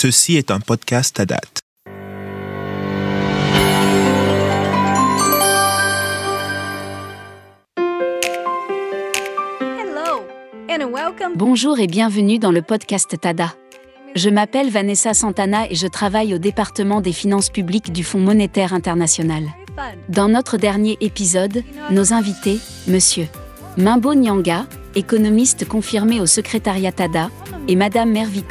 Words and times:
Ceci 0.00 0.36
est 0.36 0.52
un 0.52 0.60
podcast 0.60 1.18
à 1.18 1.26
date. 1.26 1.58
Bonjour 11.34 11.80
et 11.80 11.88
bienvenue 11.88 12.38
dans 12.38 12.52
le 12.52 12.62
podcast 12.62 13.20
TADA. 13.20 13.56
Je 14.14 14.30
m'appelle 14.30 14.70
Vanessa 14.70 15.14
Santana 15.14 15.68
et 15.68 15.74
je 15.74 15.88
travaille 15.88 16.32
au 16.32 16.38
département 16.38 17.00
des 17.00 17.12
finances 17.12 17.50
publiques 17.50 17.92
du 17.92 18.04
Fonds 18.04 18.20
monétaire 18.20 18.74
international. 18.74 19.42
Dans 20.08 20.28
notre 20.28 20.58
dernier 20.58 20.96
épisode, 21.00 21.64
nos 21.90 22.12
invités, 22.12 22.60
monsieur 22.86 23.26
Mimbo 23.76 24.14
Nyanga, 24.14 24.66
économiste 24.94 25.66
confirmé 25.66 26.20
au 26.20 26.26
secrétariat 26.26 26.92
TADA, 26.92 27.30
et 27.68 27.76
Madame 27.76 28.10
Mervy 28.10 28.42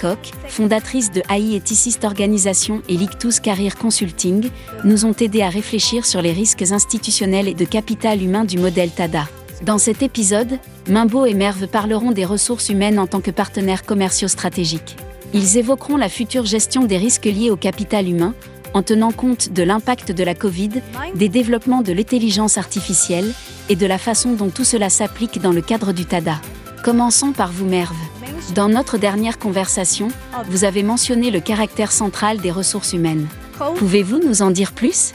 fondatrice 0.47 1.11
de 1.11 1.21
AI 1.29 1.55
Ethicist 1.55 2.05
Organisation 2.05 2.81
et 2.87 2.95
Lictus 2.95 3.39
Career 3.39 3.75
Consulting, 3.75 4.49
nous 4.83 5.05
ont 5.05 5.13
aidés 5.13 5.41
à 5.41 5.49
réfléchir 5.49 6.05
sur 6.05 6.21
les 6.21 6.31
risques 6.31 6.61
institutionnels 6.61 7.47
et 7.47 7.55
de 7.55 7.65
capital 7.65 8.21
humain 8.21 8.45
du 8.45 8.59
modèle 8.59 8.91
TADA. 8.91 9.27
Dans 9.63 9.79
cet 9.79 10.03
épisode, 10.03 10.59
Mimbo 10.87 11.25
et 11.25 11.33
Merve 11.33 11.67
parleront 11.67 12.11
des 12.11 12.25
ressources 12.25 12.69
humaines 12.69 12.99
en 12.99 13.07
tant 13.07 13.21
que 13.21 13.31
partenaires 13.31 13.83
commerciaux 13.83 14.27
stratégiques. 14.27 14.95
Ils 15.33 15.57
évoqueront 15.57 15.97
la 15.97 16.09
future 16.09 16.45
gestion 16.45 16.83
des 16.83 16.97
risques 16.97 17.25
liés 17.25 17.49
au 17.49 17.57
capital 17.57 18.07
humain, 18.07 18.35
en 18.75 18.83
tenant 18.83 19.11
compte 19.11 19.51
de 19.51 19.63
l'impact 19.63 20.11
de 20.11 20.23
la 20.23 20.35
Covid, 20.35 20.69
des 21.15 21.29
développements 21.29 21.81
de 21.81 21.91
l'intelligence 21.91 22.59
artificielle 22.59 23.33
et 23.69 23.75
de 23.75 23.85
la 23.87 23.97
façon 23.97 24.33
dont 24.33 24.49
tout 24.49 24.63
cela 24.63 24.89
s'applique 24.89 25.41
dans 25.41 25.51
le 25.51 25.61
cadre 25.61 25.91
du 25.91 26.05
TADA. 26.05 26.39
Commençons 26.83 27.31
par 27.31 27.51
vous, 27.51 27.65
Merve. 27.65 27.95
Dans 28.55 28.69
notre 28.69 28.97
dernière 28.97 29.37
conversation, 29.37 30.09
vous 30.47 30.63
avez 30.63 30.83
mentionné 30.83 31.31
le 31.31 31.39
caractère 31.39 31.91
central 31.91 32.37
des 32.37 32.51
ressources 32.51 32.93
humaines. 32.93 33.27
Pouvez-vous 33.75 34.19
nous 34.19 34.41
en 34.41 34.51
dire 34.51 34.73
plus? 34.73 35.13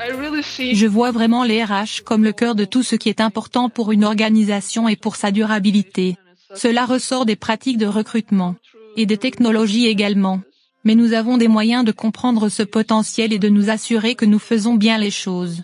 Je 0.00 0.86
vois 0.86 1.10
vraiment 1.10 1.44
les 1.44 1.62
RH 1.64 2.02
comme 2.04 2.24
le 2.24 2.32
cœur 2.32 2.54
de 2.54 2.64
tout 2.64 2.82
ce 2.82 2.96
qui 2.96 3.08
est 3.08 3.20
important 3.20 3.68
pour 3.68 3.92
une 3.92 4.04
organisation 4.04 4.88
et 4.88 4.96
pour 4.96 5.16
sa 5.16 5.30
durabilité. 5.30 6.16
Cela 6.54 6.86
ressort 6.86 7.26
des 7.26 7.36
pratiques 7.36 7.78
de 7.78 7.86
recrutement 7.86 8.54
et 8.96 9.06
des 9.06 9.18
technologies 9.18 9.86
également. 9.86 10.40
Mais 10.88 10.94
nous 10.94 11.12
avons 11.12 11.36
des 11.36 11.48
moyens 11.48 11.84
de 11.84 11.92
comprendre 11.92 12.48
ce 12.48 12.62
potentiel 12.62 13.34
et 13.34 13.38
de 13.38 13.50
nous 13.50 13.68
assurer 13.68 14.14
que 14.14 14.24
nous 14.24 14.38
faisons 14.38 14.74
bien 14.74 14.96
les 14.96 15.10
choses. 15.10 15.60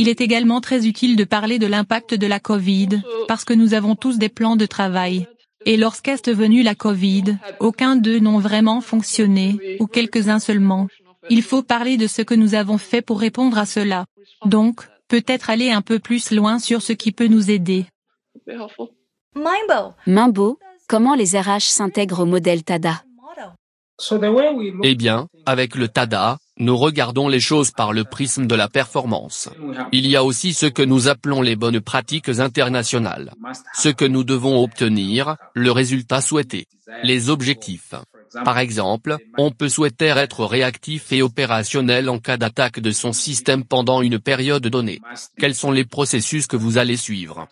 Il 0.00 0.08
est 0.08 0.20
également 0.20 0.60
très 0.60 0.84
utile 0.84 1.14
de 1.14 1.22
parler 1.22 1.60
de 1.60 1.68
l'impact 1.68 2.14
de 2.14 2.26
la 2.26 2.40
Covid, 2.40 2.88
parce 3.28 3.44
que 3.44 3.54
nous 3.54 3.72
avons 3.72 3.94
tous 3.94 4.18
des 4.18 4.28
plans 4.28 4.56
de 4.56 4.66
travail. 4.66 5.28
Et 5.64 5.76
lorsqu'est 5.76 6.28
venue 6.28 6.64
la 6.64 6.74
Covid, 6.74 7.36
aucun 7.60 7.94
d'eux 7.94 8.18
n'ont 8.18 8.40
vraiment 8.40 8.80
fonctionné, 8.80 9.76
ou 9.78 9.86
quelques-uns 9.86 10.40
seulement. 10.40 10.88
Il 11.30 11.42
faut 11.42 11.62
parler 11.62 11.96
de 11.96 12.08
ce 12.08 12.22
que 12.22 12.34
nous 12.34 12.56
avons 12.56 12.78
fait 12.78 13.00
pour 13.00 13.20
répondre 13.20 13.58
à 13.58 13.64
cela. 13.64 14.06
Donc, 14.44 14.80
peut-être 15.06 15.50
aller 15.50 15.70
un 15.70 15.82
peu 15.82 16.00
plus 16.00 16.32
loin 16.32 16.58
sur 16.58 16.82
ce 16.82 16.92
qui 16.92 17.12
peut 17.12 17.28
nous 17.28 17.48
aider. 17.52 17.86
Mimbo, 20.06 20.58
comment 20.88 21.14
les 21.14 21.38
RH 21.38 21.70
s'intègrent 21.76 22.24
au 22.24 22.26
modèle 22.26 22.64
TADA? 22.64 23.04
Eh 24.84 24.94
bien, 24.94 25.28
avec 25.44 25.74
le 25.74 25.88
TADA, 25.88 26.38
nous 26.58 26.76
regardons 26.76 27.28
les 27.28 27.40
choses 27.40 27.72
par 27.72 27.92
le 27.92 28.04
prisme 28.04 28.46
de 28.46 28.54
la 28.54 28.68
performance. 28.68 29.48
Il 29.92 30.06
y 30.06 30.14
a 30.14 30.22
aussi 30.22 30.54
ce 30.54 30.66
que 30.66 30.82
nous 30.82 31.08
appelons 31.08 31.42
les 31.42 31.56
bonnes 31.56 31.80
pratiques 31.80 32.28
internationales. 32.28 33.32
Ce 33.74 33.88
que 33.88 34.04
nous 34.04 34.24
devons 34.24 34.62
obtenir, 34.62 35.36
le 35.54 35.72
résultat 35.72 36.20
souhaité, 36.20 36.66
les 37.02 37.28
objectifs. 37.28 37.94
Par 38.44 38.58
exemple, 38.58 39.16
on 39.36 39.50
peut 39.50 39.68
souhaiter 39.68 40.06
être 40.06 40.44
réactif 40.44 41.12
et 41.12 41.22
opérationnel 41.22 42.08
en 42.08 42.18
cas 42.18 42.36
d'attaque 42.36 42.80
de 42.80 42.90
son 42.90 43.12
système 43.12 43.64
pendant 43.64 44.02
une 44.02 44.18
période 44.18 44.66
donnée. 44.66 45.00
Quels 45.38 45.54
sont 45.54 45.70
les 45.72 45.84
processus 45.84 46.46
que 46.46 46.56
vous 46.56 46.78
allez 46.78 46.96
suivre? 46.96 47.48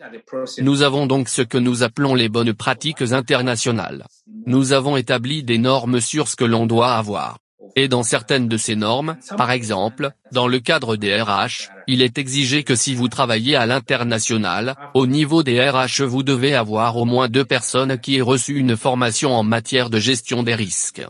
Nous 0.59 0.83
avons 0.83 1.07
donc 1.07 1.29
ce 1.29 1.43
que 1.43 1.59
nous 1.59 1.83
appelons 1.83 2.15
les 2.15 2.29
bonnes 2.29 2.55
pratiques 2.55 3.03
internationales. 3.03 4.07
Nous 4.47 4.73
avons 4.73 4.97
établi 4.97 5.43
des 5.43 5.59
normes 5.59 6.01
sur 6.01 6.29
ce 6.29 6.37
que 6.37 6.45
l'on 6.45 6.67
doit 6.67 6.95
avoir. 6.95 7.39
Et 7.79 7.89
dans 7.89 8.03
certaines 8.03 8.49
de 8.49 8.57
ces 8.57 8.75
normes, 8.75 9.19
par 9.37 9.51
exemple, 9.51 10.11
dans 10.33 10.49
le 10.49 10.61
cadre 10.61 10.97
des 10.97 11.21
RH, 11.21 11.69
il 11.87 12.01
est 12.01 12.17
exigé 12.17 12.65
que 12.65 12.75
si 12.75 12.95
vous 12.95 13.09
travaillez 13.09 13.55
à 13.55 13.67
l'international, 13.67 14.77
au 14.95 15.07
niveau 15.07 15.43
des 15.43 15.61
RH 15.61 16.03
vous 16.03 16.23
devez 16.23 16.55
avoir 16.55 16.97
au 16.97 17.05
moins 17.05 17.29
deux 17.29 17.45
personnes 17.45 17.99
qui 17.99 18.17
aient 18.17 18.23
reçu 18.23 18.57
une 18.57 18.79
formation 18.79 19.35
en 19.35 19.43
matière 19.43 19.91
de 19.91 19.99
gestion 19.99 20.43
des 20.43 20.55
risques. 20.55 21.03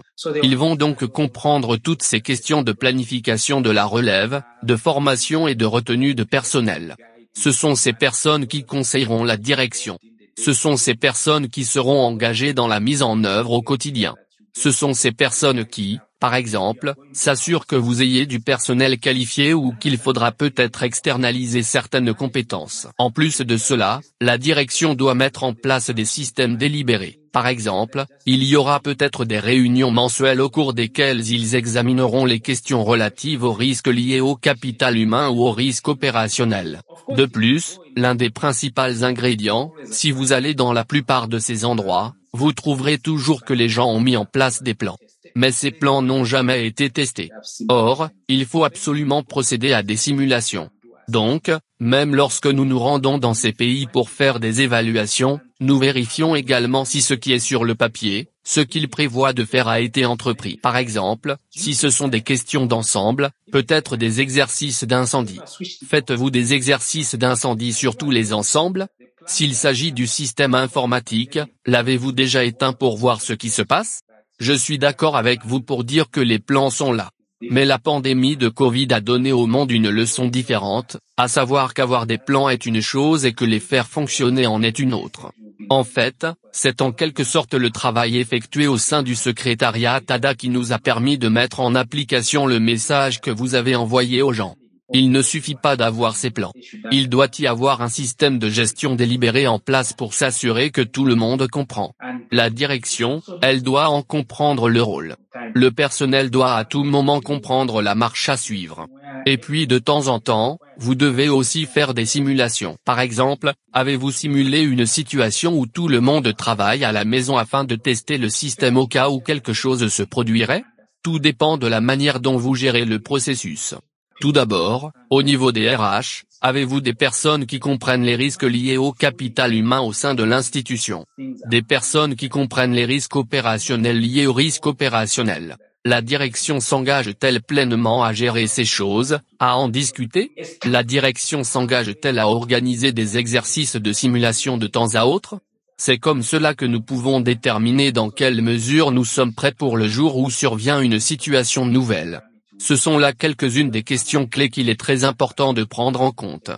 Ils 0.43 0.57
vont 0.57 0.75
donc 0.75 1.07
comprendre 1.07 1.77
toutes 1.77 2.03
ces 2.03 2.21
questions 2.21 2.63
de 2.63 2.73
planification 2.73 3.61
de 3.61 3.71
la 3.71 3.85
relève, 3.85 4.43
de 4.65 4.75
formation 4.75 5.47
et 5.47 5.55
de 5.55 5.67
retenue 5.67 6.17
de 6.17 6.25
personnel. 6.25 6.97
Ce 7.33 7.53
sont 7.53 7.77
ces 7.77 7.93
personnes 7.93 8.49
qui 8.49 8.65
conseilleront 8.65 9.23
la 9.23 9.37
direction. 9.37 9.99
Ce 10.37 10.53
sont 10.53 10.77
ces 10.77 10.95
personnes 10.95 11.49
qui 11.49 11.65
seront 11.65 12.05
engagées 12.05 12.55
dans 12.55 12.67
la 12.67 12.81
mise 12.81 13.03
en 13.03 13.23
œuvre 13.23 13.53
au 13.53 13.63
quotidien. 13.63 14.15
Ce 14.57 14.71
sont 14.71 14.95
ces 14.95 15.13
personnes 15.13 15.67
qui, 15.67 15.99
par 16.19 16.35
exemple, 16.35 16.95
s'assurent 17.13 17.67
que 17.67 17.77
vous 17.77 18.03
ayez 18.03 18.27
du 18.27 18.41
personnel 18.41 18.99
qualifié 18.99 19.53
ou 19.53 19.73
qu'il 19.79 19.99
faudra 19.99 20.33
peut-être 20.33 20.83
externaliser 20.83 21.63
certaines 21.63 22.15
compétences. 22.15 22.87
En 22.99 23.11
plus 23.11 23.41
de 23.43 23.57
cela, 23.57 24.01
la 24.21 24.39
direction 24.39 24.95
doit 24.95 25.15
mettre 25.15 25.45
en 25.45 25.53
place 25.53 25.91
des 25.91 26.07
systèmes 26.07 26.57
délibérés. 26.57 27.19
Par 27.33 27.49
exemple, 27.49 28.07
il 28.25 28.43
y 28.45 28.57
aura 28.57 28.81
peut-être 28.81 29.27
des 29.27 29.39
réunions 29.39 29.91
mensuelles 29.91 30.41
au 30.41 30.49
cours 30.49 30.73
desquelles 30.73 31.29
ils 31.31 31.55
examineront 31.55 32.25
les 32.25 32.41
questions 32.41 32.83
relatives 32.83 33.45
aux 33.45 33.53
risques 33.53 33.89
liés 33.89 34.21
au 34.21 34.37
capital 34.37 34.97
humain 34.97 35.29
ou 35.29 35.43
aux 35.43 35.53
risques 35.53 35.89
opérationnels. 35.89 36.81
De 37.11 37.27
plus, 37.27 37.79
l'un 37.95 38.15
des 38.15 38.31
principaux 38.31 39.05
ingrédients, 39.05 39.71
si 39.91 40.13
vous 40.13 40.33
allez 40.33 40.55
dans 40.55 40.73
la 40.73 40.85
plupart 40.85 41.29
de 41.29 41.39
ces 41.39 41.67
endroits, 41.67 42.15
vous 42.33 42.53
trouverez 42.53 42.97
toujours 42.97 43.45
que 43.45 43.53
les 43.53 43.69
gens 43.69 43.91
ont 43.91 44.01
mis 44.01 44.17
en 44.17 44.25
place 44.25 44.63
des 44.63 44.75
plans. 44.75 44.97
Mais 45.37 45.53
ces 45.53 45.71
plans 45.71 46.01
n'ont 46.01 46.25
jamais 46.25 46.67
été 46.67 46.89
testés. 46.89 47.31
Or, 47.69 48.09
il 48.27 48.47
faut 48.47 48.65
absolument 48.65 49.23
procéder 49.23 49.75
à 49.75 49.83
des 49.83 49.97
simulations. 49.97 50.71
Donc, 51.09 51.53
même 51.79 52.15
lorsque 52.15 52.47
nous 52.47 52.65
nous 52.65 52.79
rendons 52.79 53.19
dans 53.19 53.35
ces 53.35 53.53
pays 53.53 53.87
pour 53.87 54.09
faire 54.09 54.41
des 54.41 54.63
évaluations, 54.63 55.39
nous 55.61 55.79
vérifions 55.79 56.35
également 56.35 56.87
si 56.87 57.03
ce 57.03 57.13
qui 57.13 57.33
est 57.33 57.39
sur 57.39 57.65
le 57.65 57.75
papier, 57.75 58.29
ce 58.45 58.61
qu'il 58.61 58.89
prévoit 58.89 59.35
de 59.35 59.45
faire 59.45 59.69
a 59.69 59.81
été 59.81 60.07
entrepris. 60.07 60.57
Par 60.57 60.79
exemple, 60.79 61.37
si 61.51 61.75
ce 61.75 61.91
sont 61.91 62.09
des 62.09 62.23
questions 62.23 62.65
d'ensemble, 62.65 63.31
peut-être 63.53 63.99
des 63.99 64.23
exercices 64.23 64.85
d'incendie. 64.85 65.41
Faites-vous 65.87 66.31
des 66.31 66.55
exercices 66.55 67.15
d'incendie 67.15 67.75
sur 67.75 67.97
tous 67.97 68.11
les 68.11 68.33
ensembles 68.33 68.89
s'il 69.29 69.57
s'agit 69.57 69.93
du 69.93 70.07
système 70.07 70.55
informatique, 70.55 71.41
l'avez-vous 71.67 72.13
déjà 72.13 72.45
éteint 72.45 72.73
pour 72.73 72.97
voir 72.97 73.21
ce 73.21 73.33
qui 73.33 73.51
se 73.51 73.63
passe? 73.63 74.03
Je 74.39 74.53
suis 74.53 74.79
d'accord 74.79 75.17
avec 75.17 75.47
vous 75.47 75.63
pour 75.63 75.83
dire 75.83 76.11
que 76.11 76.21
les 76.21 76.39
plans 76.39 76.69
sont 76.69 76.93
là. 76.93 77.11
Mais 77.41 77.65
la 77.65 77.79
pandémie 77.79 78.37
de 78.37 78.51
Covid 78.51 78.89
a 78.91 79.01
donné 79.01 79.33
au 79.33 79.47
monde 79.47 79.71
une 79.71 79.89
leçon 79.89 80.27
différente, 80.27 80.99
à 81.17 81.27
savoir 81.27 81.73
qu'avoir 81.73 82.07
des 82.07 82.19
plans 82.19 82.51
est 82.51 82.67
une 82.67 82.83
chose 82.83 83.25
et 83.25 83.33
que 83.33 83.47
les 83.47 83.61
faire 83.61 83.87
fonctionner 83.87 84.47
en 84.47 84.63
est 84.63 84.79
une 84.79 84.93
autre. 84.93 85.33
En 85.71 85.85
fait, 85.85 86.27
c'est 86.53 86.83
en 86.83 86.93
quelque 86.93 87.25
sorte 87.25 87.55
le 87.55 87.71
travail 87.71 88.19
effectué 88.19 88.67
au 88.67 88.77
sein 88.77 89.03
du 89.03 89.15
secrétariat 89.15 90.01
TADA 90.01 90.35
qui 90.35 90.51
nous 90.51 90.73
a 90.73 90.79
permis 90.79 91.17
de 91.17 91.29
mettre 91.29 91.61
en 91.61 91.75
application 91.75 92.47
le 92.47 92.61
message 92.61 93.23
que 93.23 93.31
vous 93.31 93.55
avez 93.55 93.75
envoyé 93.75 94.21
aux 94.21 94.35
gens. 94.35 94.57
Il 94.93 95.11
ne 95.11 95.21
suffit 95.21 95.57
pas 95.57 95.77
d'avoir 95.77 96.15
ces 96.15 96.31
plans. 96.31 96.53
Il 96.93 97.09
doit 97.09 97.29
y 97.39 97.47
avoir 97.47 97.83
un 97.83 97.89
système 97.89 98.39
de 98.39 98.49
gestion 98.49 98.95
délibéré 98.95 99.47
en 99.47 99.59
place 99.59 99.93
pour 99.93 100.15
s'assurer 100.15 100.71
que 100.71 100.81
tout 100.83 101.05
le 101.05 101.17
monde 101.17 101.49
comprend. 101.49 101.95
La 102.31 102.51
direction, 102.51 103.23
elle 103.43 103.63
doit 103.63 103.89
en 103.89 104.03
comprendre 104.03 104.69
le 104.69 104.83
rôle. 104.83 105.17
Le 105.55 105.71
personnel 105.71 106.31
doit 106.31 106.55
à 106.55 106.65
tout 106.65 106.85
moment 106.85 107.21
comprendre 107.21 107.83
la 107.83 107.95
marche 107.95 108.29
à 108.29 108.37
suivre. 108.37 108.87
Et 109.27 109.39
puis 109.39 109.67
de 109.67 109.79
temps 109.81 110.07
en 110.07 110.21
temps, 110.21 110.59
vous 110.79 110.95
devez 110.95 111.29
aussi 111.29 111.67
faire 111.67 111.93
des 111.93 112.07
simulations. 112.07 112.77
Par 112.85 113.01
exemple, 113.01 113.55
avez-vous 113.73 114.13
simulé 114.13 114.61
une 114.61 114.87
situation 114.87 115.59
où 115.59 115.67
tout 115.67 115.89
le 115.89 116.01
monde 116.01 116.33
travaille 116.37 116.85
à 116.85 116.93
la 116.93 117.05
maison 117.05 117.37
afin 117.37 117.65
de 117.65 117.75
tester 117.75 118.19
le 118.19 118.29
système 118.29 118.77
au 118.77 118.87
cas 118.87 119.09
où 119.09 119.21
quelque 119.21 119.53
chose 119.53 119.89
se 119.89 120.03
produirait? 120.05 120.65
Tout 121.03 121.19
dépend 121.19 121.59
de 121.59 121.67
la 121.67 121.81
manière 121.81 122.21
dont 122.21 122.37
vous 122.37 122.55
gérez 122.55 122.85
le 122.85 123.01
processus. 123.01 123.75
Tout 124.21 124.33
d'abord, 124.33 124.93
au 125.11 125.23
niveau 125.23 125.53
des 125.53 125.75
RH, 125.75 126.25
avez-vous 126.41 126.81
des 126.81 126.95
personnes 126.95 127.45
qui 127.45 127.59
comprennent 127.59 128.03
les 128.03 128.17
risques 128.17 128.45
liés 128.45 128.79
au 128.79 128.93
capital 128.93 129.55
humain 129.55 129.81
au 129.81 129.93
sein 129.93 130.15
de 130.15 130.23
l'institution? 130.23 131.05
Des 131.51 131.61
personnes 131.61 132.17
qui 132.17 132.31
comprennent 132.31 132.73
les 132.73 132.87
risques 132.87 133.17
opérationnels 133.17 134.01
liés 134.01 134.27
aux 134.27 134.33
risques 134.33 134.67
opérationnels 134.67 135.57
La 135.85 136.01
direction 136.01 136.61
s'engage-t-elle 136.61 137.43
pleinement 137.43 138.03
à 138.03 138.15
gérer 138.15 138.47
ces 138.47 138.65
choses, 138.65 139.19
à 139.39 139.57
en 139.57 139.69
discuter? 139.69 140.33
La 140.65 140.83
direction 140.83 141.45
s'engage-t-elle 141.45 142.19
à 142.19 142.29
organiser 142.29 142.93
des 142.93 143.19
exercices 143.19 143.77
de 143.77 143.93
simulation 143.93 144.57
de 144.57 144.67
temps 144.67 144.95
à 144.95 145.05
autre? 145.05 145.41
C'est 145.77 145.99
comme 145.99 146.23
cela 146.23 146.55
que 146.55 146.65
nous 146.65 146.81
pouvons 146.81 147.21
déterminer 147.21 147.93
dans 147.93 148.09
quelle 148.09 148.41
mesure 148.41 148.93
nous 148.93 149.05
sommes 149.05 149.35
prêts 149.35 149.53
pour 149.53 149.77
le 149.77 149.89
jour 149.89 150.17
où 150.17 150.31
survient 150.31 150.81
une 150.81 151.01
situation 151.01 151.67
nouvelle. 151.67 152.23
Ce 152.59 152.77
sont 152.77 152.99
là 152.99 153.13
quelques-unes 153.13 153.71
des 153.71 153.83
questions 153.83 154.27
clés 154.27 154.51
qu'il 154.51 154.69
est 154.69 154.81
très 154.81 155.05
important 155.05 155.53
de 155.53 155.65
prendre 155.65 156.01
en 156.01 156.13
compte. 156.13 156.51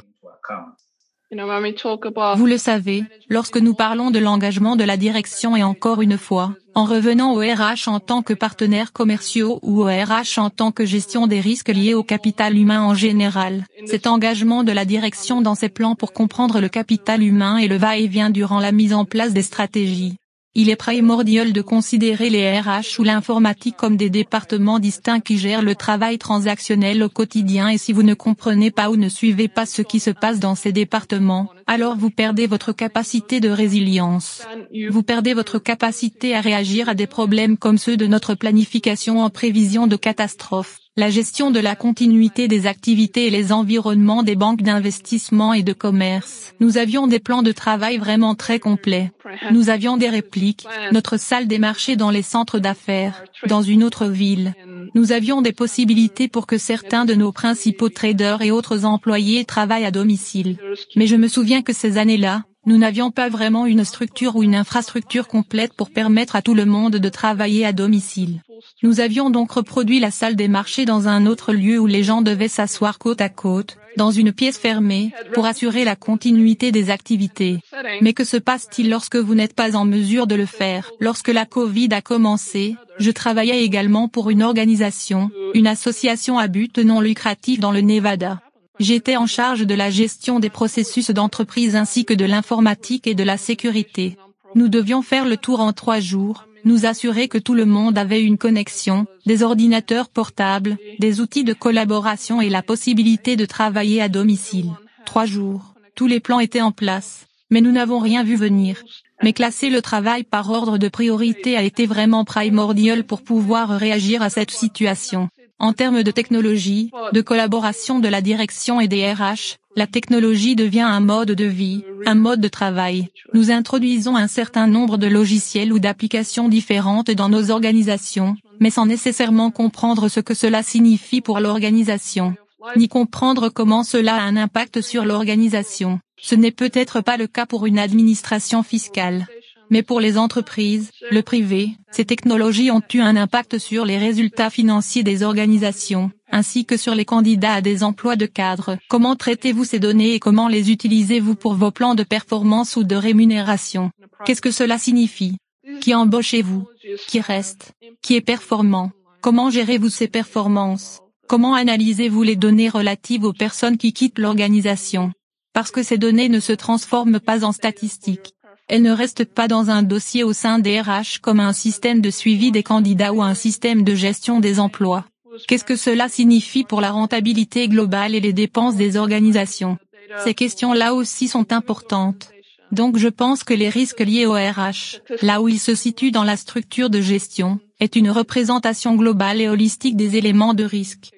Vous 1.30 2.46
le 2.46 2.56
savez, 2.56 3.04
lorsque 3.28 3.58
nous 3.58 3.74
parlons 3.74 4.10
de 4.10 4.18
l'engagement 4.18 4.76
de 4.76 4.84
la 4.84 4.96
direction 4.96 5.56
et 5.56 5.62
encore 5.62 6.00
une 6.00 6.16
fois, 6.16 6.54
en 6.74 6.84
revenant 6.86 7.34
au 7.34 7.40
RH 7.40 7.88
en 7.88 8.00
tant 8.00 8.22
que 8.22 8.32
partenaires 8.32 8.94
commerciaux 8.94 9.58
ou 9.62 9.82
au 9.82 9.86
RH 9.88 10.38
en 10.38 10.48
tant 10.48 10.72
que 10.72 10.86
gestion 10.86 11.26
des 11.26 11.40
risques 11.40 11.68
liés 11.68 11.92
au 11.92 12.02
capital 12.02 12.56
humain 12.56 12.80
en 12.80 12.94
général, 12.94 13.66
cet 13.84 14.06
engagement 14.06 14.64
de 14.64 14.72
la 14.72 14.86
direction 14.86 15.42
dans 15.42 15.54
ses 15.54 15.68
plans 15.68 15.96
pour 15.96 16.14
comprendre 16.14 16.60
le 16.60 16.70
capital 16.70 17.22
humain 17.22 17.58
et 17.58 17.68
le 17.68 17.76
va-et-vient 17.76 18.30
durant 18.30 18.58
la 18.58 18.72
mise 18.72 18.94
en 18.94 19.04
place 19.04 19.34
des 19.34 19.42
stratégies, 19.42 20.16
il 20.60 20.70
est 20.70 20.74
primordial 20.76 21.52
de 21.52 21.62
considérer 21.62 22.30
les 22.30 22.58
RH 22.58 22.98
ou 22.98 23.04
l'informatique 23.04 23.76
comme 23.76 23.96
des 23.96 24.10
départements 24.10 24.80
distincts 24.80 25.20
qui 25.20 25.38
gèrent 25.38 25.62
le 25.62 25.76
travail 25.76 26.18
transactionnel 26.18 27.00
au 27.04 27.08
quotidien 27.08 27.68
et 27.68 27.78
si 27.78 27.92
vous 27.92 28.02
ne 28.02 28.14
comprenez 28.14 28.72
pas 28.72 28.90
ou 28.90 28.96
ne 28.96 29.08
suivez 29.08 29.46
pas 29.46 29.66
ce 29.66 29.82
qui 29.82 30.00
se 30.00 30.10
passe 30.10 30.40
dans 30.40 30.56
ces 30.56 30.72
départements, 30.72 31.48
alors 31.68 31.96
vous 31.96 32.10
perdez 32.10 32.48
votre 32.48 32.72
capacité 32.72 33.38
de 33.38 33.48
résilience. 33.50 34.42
Vous 34.90 35.04
perdez 35.04 35.32
votre 35.32 35.60
capacité 35.60 36.34
à 36.34 36.40
réagir 36.40 36.88
à 36.88 36.94
des 36.94 37.06
problèmes 37.06 37.56
comme 37.56 37.78
ceux 37.78 37.96
de 37.96 38.08
notre 38.08 38.34
planification 38.34 39.20
en 39.20 39.30
prévision 39.30 39.86
de 39.86 39.94
catastrophes 39.94 40.80
la 40.98 41.10
gestion 41.10 41.52
de 41.52 41.60
la 41.60 41.76
continuité 41.76 42.48
des 42.48 42.66
activités 42.66 43.28
et 43.28 43.30
les 43.30 43.52
environnements 43.52 44.24
des 44.24 44.34
banques 44.34 44.62
d'investissement 44.62 45.52
et 45.54 45.62
de 45.62 45.72
commerce. 45.72 46.54
Nous 46.58 46.76
avions 46.76 47.06
des 47.06 47.20
plans 47.20 47.42
de 47.42 47.52
travail 47.52 47.98
vraiment 47.98 48.34
très 48.34 48.58
complets. 48.58 49.12
Nous 49.52 49.70
avions 49.70 49.96
des 49.96 50.08
répliques, 50.08 50.66
notre 50.90 51.16
salle 51.16 51.46
des 51.46 51.60
marchés 51.60 51.94
dans 51.94 52.10
les 52.10 52.22
centres 52.22 52.58
d'affaires, 52.58 53.22
dans 53.46 53.62
une 53.62 53.84
autre 53.84 54.06
ville. 54.06 54.54
Nous 54.96 55.12
avions 55.12 55.40
des 55.40 55.52
possibilités 55.52 56.26
pour 56.26 56.48
que 56.48 56.58
certains 56.58 57.04
de 57.04 57.14
nos 57.14 57.30
principaux 57.30 57.90
traders 57.90 58.42
et 58.42 58.50
autres 58.50 58.84
employés 58.84 59.44
travaillent 59.44 59.84
à 59.84 59.92
domicile. 59.92 60.56
Mais 60.96 61.06
je 61.06 61.14
me 61.14 61.28
souviens 61.28 61.62
que 61.62 61.72
ces 61.72 61.96
années-là, 61.96 62.42
nous 62.68 62.76
n'avions 62.76 63.10
pas 63.10 63.30
vraiment 63.30 63.64
une 63.64 63.84
structure 63.84 64.36
ou 64.36 64.42
une 64.42 64.54
infrastructure 64.54 65.26
complète 65.26 65.72
pour 65.72 65.90
permettre 65.90 66.36
à 66.36 66.42
tout 66.42 66.52
le 66.52 66.66
monde 66.66 66.96
de 66.96 67.08
travailler 67.08 67.64
à 67.64 67.72
domicile. 67.72 68.42
Nous 68.82 69.00
avions 69.00 69.30
donc 69.30 69.52
reproduit 69.52 70.00
la 70.00 70.10
salle 70.10 70.36
des 70.36 70.48
marchés 70.48 70.84
dans 70.84 71.08
un 71.08 71.24
autre 71.24 71.54
lieu 71.54 71.78
où 71.78 71.86
les 71.86 72.02
gens 72.02 72.20
devaient 72.20 72.46
s'asseoir 72.46 72.98
côte 72.98 73.22
à 73.22 73.30
côte, 73.30 73.78
dans 73.96 74.10
une 74.10 74.32
pièce 74.32 74.58
fermée, 74.58 75.12
pour 75.32 75.46
assurer 75.46 75.84
la 75.84 75.96
continuité 75.96 76.70
des 76.70 76.90
activités. 76.90 77.60
Mais 78.02 78.12
que 78.12 78.24
se 78.24 78.36
passe-t-il 78.36 78.90
lorsque 78.90 79.16
vous 79.16 79.34
n'êtes 79.34 79.54
pas 79.54 79.74
en 79.74 79.86
mesure 79.86 80.26
de 80.26 80.34
le 80.34 80.46
faire? 80.46 80.90
Lorsque 81.00 81.28
la 81.28 81.46
Covid 81.46 81.88
a 81.92 82.02
commencé, 82.02 82.76
je 82.98 83.10
travaillais 83.10 83.64
également 83.64 84.08
pour 84.08 84.28
une 84.28 84.42
organisation, 84.42 85.30
une 85.54 85.66
association 85.66 86.38
à 86.38 86.48
but 86.48 86.78
non 86.78 87.00
lucratif 87.00 87.60
dans 87.60 87.72
le 87.72 87.80
Nevada. 87.80 88.42
J'étais 88.80 89.16
en 89.16 89.26
charge 89.26 89.66
de 89.66 89.74
la 89.74 89.90
gestion 89.90 90.38
des 90.38 90.50
processus 90.50 91.10
d'entreprise 91.10 91.74
ainsi 91.74 92.04
que 92.04 92.14
de 92.14 92.24
l'informatique 92.24 93.06
et 93.06 93.14
de 93.14 93.24
la 93.24 93.36
sécurité. 93.36 94.16
Nous 94.54 94.68
devions 94.68 95.02
faire 95.02 95.26
le 95.26 95.36
tour 95.36 95.60
en 95.60 95.72
trois 95.72 96.00
jours, 96.00 96.46
nous 96.64 96.86
assurer 96.86 97.28
que 97.28 97.38
tout 97.38 97.54
le 97.54 97.64
monde 97.64 97.98
avait 97.98 98.22
une 98.22 98.38
connexion, 98.38 99.06
des 99.26 99.42
ordinateurs 99.42 100.08
portables, 100.08 100.76
des 100.98 101.20
outils 101.20 101.44
de 101.44 101.52
collaboration 101.52 102.40
et 102.40 102.48
la 102.48 102.62
possibilité 102.62 103.36
de 103.36 103.44
travailler 103.44 104.00
à 104.00 104.08
domicile. 104.08 104.70
Trois 105.04 105.26
jours, 105.26 105.74
tous 105.94 106.06
les 106.06 106.20
plans 106.20 106.40
étaient 106.40 106.60
en 106.60 106.72
place, 106.72 107.26
mais 107.50 107.60
nous 107.60 107.72
n'avons 107.72 107.98
rien 107.98 108.22
vu 108.22 108.36
venir. 108.36 108.82
Mais 109.22 109.32
classer 109.32 109.70
le 109.70 109.82
travail 109.82 110.22
par 110.22 110.50
ordre 110.50 110.78
de 110.78 110.88
priorité 110.88 111.56
a 111.56 111.62
été 111.62 111.86
vraiment 111.86 112.24
primordial 112.24 113.04
pour 113.04 113.22
pouvoir 113.22 113.70
réagir 113.70 114.22
à 114.22 114.30
cette 114.30 114.52
situation. 114.52 115.28
En 115.60 115.72
termes 115.72 116.04
de 116.04 116.10
technologie, 116.12 116.92
de 117.12 117.20
collaboration 117.20 117.98
de 117.98 118.06
la 118.06 118.20
direction 118.20 118.80
et 118.80 118.86
des 118.86 119.12
RH, 119.12 119.56
la 119.74 119.88
technologie 119.88 120.54
devient 120.54 120.82
un 120.82 121.00
mode 121.00 121.32
de 121.32 121.44
vie, 121.44 121.84
un 122.06 122.14
mode 122.14 122.40
de 122.40 122.46
travail. 122.46 123.08
Nous 123.34 123.50
introduisons 123.50 124.14
un 124.14 124.28
certain 124.28 124.68
nombre 124.68 124.98
de 124.98 125.08
logiciels 125.08 125.72
ou 125.72 125.80
d'applications 125.80 126.48
différentes 126.48 127.10
dans 127.10 127.28
nos 127.28 127.50
organisations, 127.50 128.36
mais 128.60 128.70
sans 128.70 128.86
nécessairement 128.86 129.50
comprendre 129.50 130.08
ce 130.08 130.20
que 130.20 130.34
cela 130.34 130.62
signifie 130.62 131.20
pour 131.20 131.40
l'organisation, 131.40 132.34
ni 132.76 132.86
comprendre 132.88 133.48
comment 133.48 133.82
cela 133.82 134.14
a 134.14 134.22
un 134.22 134.36
impact 134.36 134.80
sur 134.80 135.04
l'organisation. 135.04 135.98
Ce 136.20 136.36
n'est 136.36 136.52
peut-être 136.52 137.00
pas 137.00 137.16
le 137.16 137.26
cas 137.26 137.46
pour 137.46 137.66
une 137.66 137.80
administration 137.80 138.62
fiscale. 138.62 139.26
Mais 139.70 139.82
pour 139.82 140.00
les 140.00 140.16
entreprises, 140.16 140.90
le 141.10 141.22
privé, 141.22 141.70
ces 141.90 142.04
technologies 142.04 142.70
ont 142.70 142.82
eu 142.92 143.00
un 143.00 143.16
impact 143.16 143.58
sur 143.58 143.84
les 143.84 143.98
résultats 143.98 144.50
financiers 144.50 145.02
des 145.02 145.22
organisations, 145.22 146.10
ainsi 146.30 146.64
que 146.64 146.76
sur 146.76 146.94
les 146.94 147.04
candidats 147.04 147.54
à 147.54 147.60
des 147.60 147.82
emplois 147.82 148.16
de 148.16 148.26
cadre. 148.26 148.76
Comment 148.88 149.16
traitez-vous 149.16 149.64
ces 149.64 149.78
données 149.78 150.14
et 150.14 150.20
comment 150.20 150.48
les 150.48 150.70
utilisez-vous 150.70 151.34
pour 151.34 151.54
vos 151.54 151.70
plans 151.70 151.94
de 151.94 152.02
performance 152.02 152.76
ou 152.76 152.84
de 152.84 152.96
rémunération? 152.96 153.90
Qu'est-ce 154.24 154.42
que 154.42 154.50
cela 154.50 154.78
signifie? 154.78 155.36
Qui 155.80 155.94
embauchez-vous? 155.94 156.66
Qui 157.06 157.20
reste? 157.20 157.72
Qui 158.02 158.16
est 158.16 158.20
performant? 158.20 158.90
Comment 159.20 159.50
gérez-vous 159.50 159.90
ces 159.90 160.08
performances? 160.08 161.00
Comment 161.26 161.54
analysez-vous 161.54 162.22
les 162.22 162.36
données 162.36 162.68
relatives 162.68 163.24
aux 163.24 163.32
personnes 163.32 163.76
qui 163.76 163.92
quittent 163.92 164.18
l'organisation? 164.18 165.12
Parce 165.52 165.70
que 165.70 165.82
ces 165.82 165.98
données 165.98 166.28
ne 166.28 166.40
se 166.40 166.52
transforment 166.52 167.20
pas 167.20 167.44
en 167.44 167.52
statistiques 167.52 168.34
elle 168.68 168.82
ne 168.82 168.92
reste 168.92 169.24
pas 169.24 169.48
dans 169.48 169.70
un 169.70 169.82
dossier 169.82 170.24
au 170.24 170.32
sein 170.32 170.58
des 170.58 170.80
RH 170.80 171.20
comme 171.22 171.40
un 171.40 171.52
système 171.52 172.00
de 172.00 172.10
suivi 172.10 172.50
des 172.50 172.62
candidats 172.62 173.12
ou 173.12 173.22
un 173.22 173.34
système 173.34 173.82
de 173.82 173.94
gestion 173.94 174.40
des 174.40 174.60
emplois. 174.60 175.06
Qu'est-ce 175.46 175.64
que 175.64 175.76
cela 175.76 176.08
signifie 176.08 176.64
pour 176.64 176.80
la 176.80 176.90
rentabilité 176.90 177.68
globale 177.68 178.14
et 178.14 178.20
les 178.20 178.32
dépenses 178.32 178.76
des 178.76 178.96
organisations? 178.96 179.78
Ces 180.24 180.34
questions-là 180.34 180.94
aussi 180.94 181.28
sont 181.28 181.52
importantes. 181.52 182.30
Donc 182.72 182.98
je 182.98 183.08
pense 183.08 183.44
que 183.44 183.54
les 183.54 183.68
risques 183.68 184.00
liés 184.00 184.26
au 184.26 184.32
RH, 184.32 185.00
là 185.22 185.40
où 185.40 185.48
ils 185.48 185.60
se 185.60 185.74
situent 185.74 186.10
dans 186.10 186.24
la 186.24 186.36
structure 186.36 186.90
de 186.90 187.00
gestion, 187.00 187.60
est 187.80 187.96
une 187.96 188.10
représentation 188.10 188.94
globale 188.96 189.40
et 189.40 189.48
holistique 189.48 189.96
des 189.96 190.16
éléments 190.16 190.54
de 190.54 190.64
risque. 190.64 191.10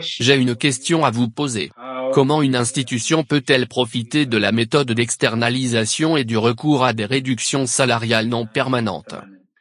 J'ai 0.00 0.36
une 0.36 0.56
question 0.56 1.04
à 1.04 1.10
vous 1.10 1.28
poser. 1.28 1.70
Comment 2.12 2.42
une 2.42 2.56
institution 2.56 3.22
peut-elle 3.22 3.68
profiter 3.68 4.26
de 4.26 4.38
la 4.38 4.52
méthode 4.52 4.90
d'externalisation 4.90 6.16
et 6.16 6.24
du 6.24 6.38
recours 6.38 6.84
à 6.84 6.92
des 6.92 7.04
réductions 7.04 7.66
salariales 7.66 8.28
non 8.28 8.46
permanentes? 8.46 9.14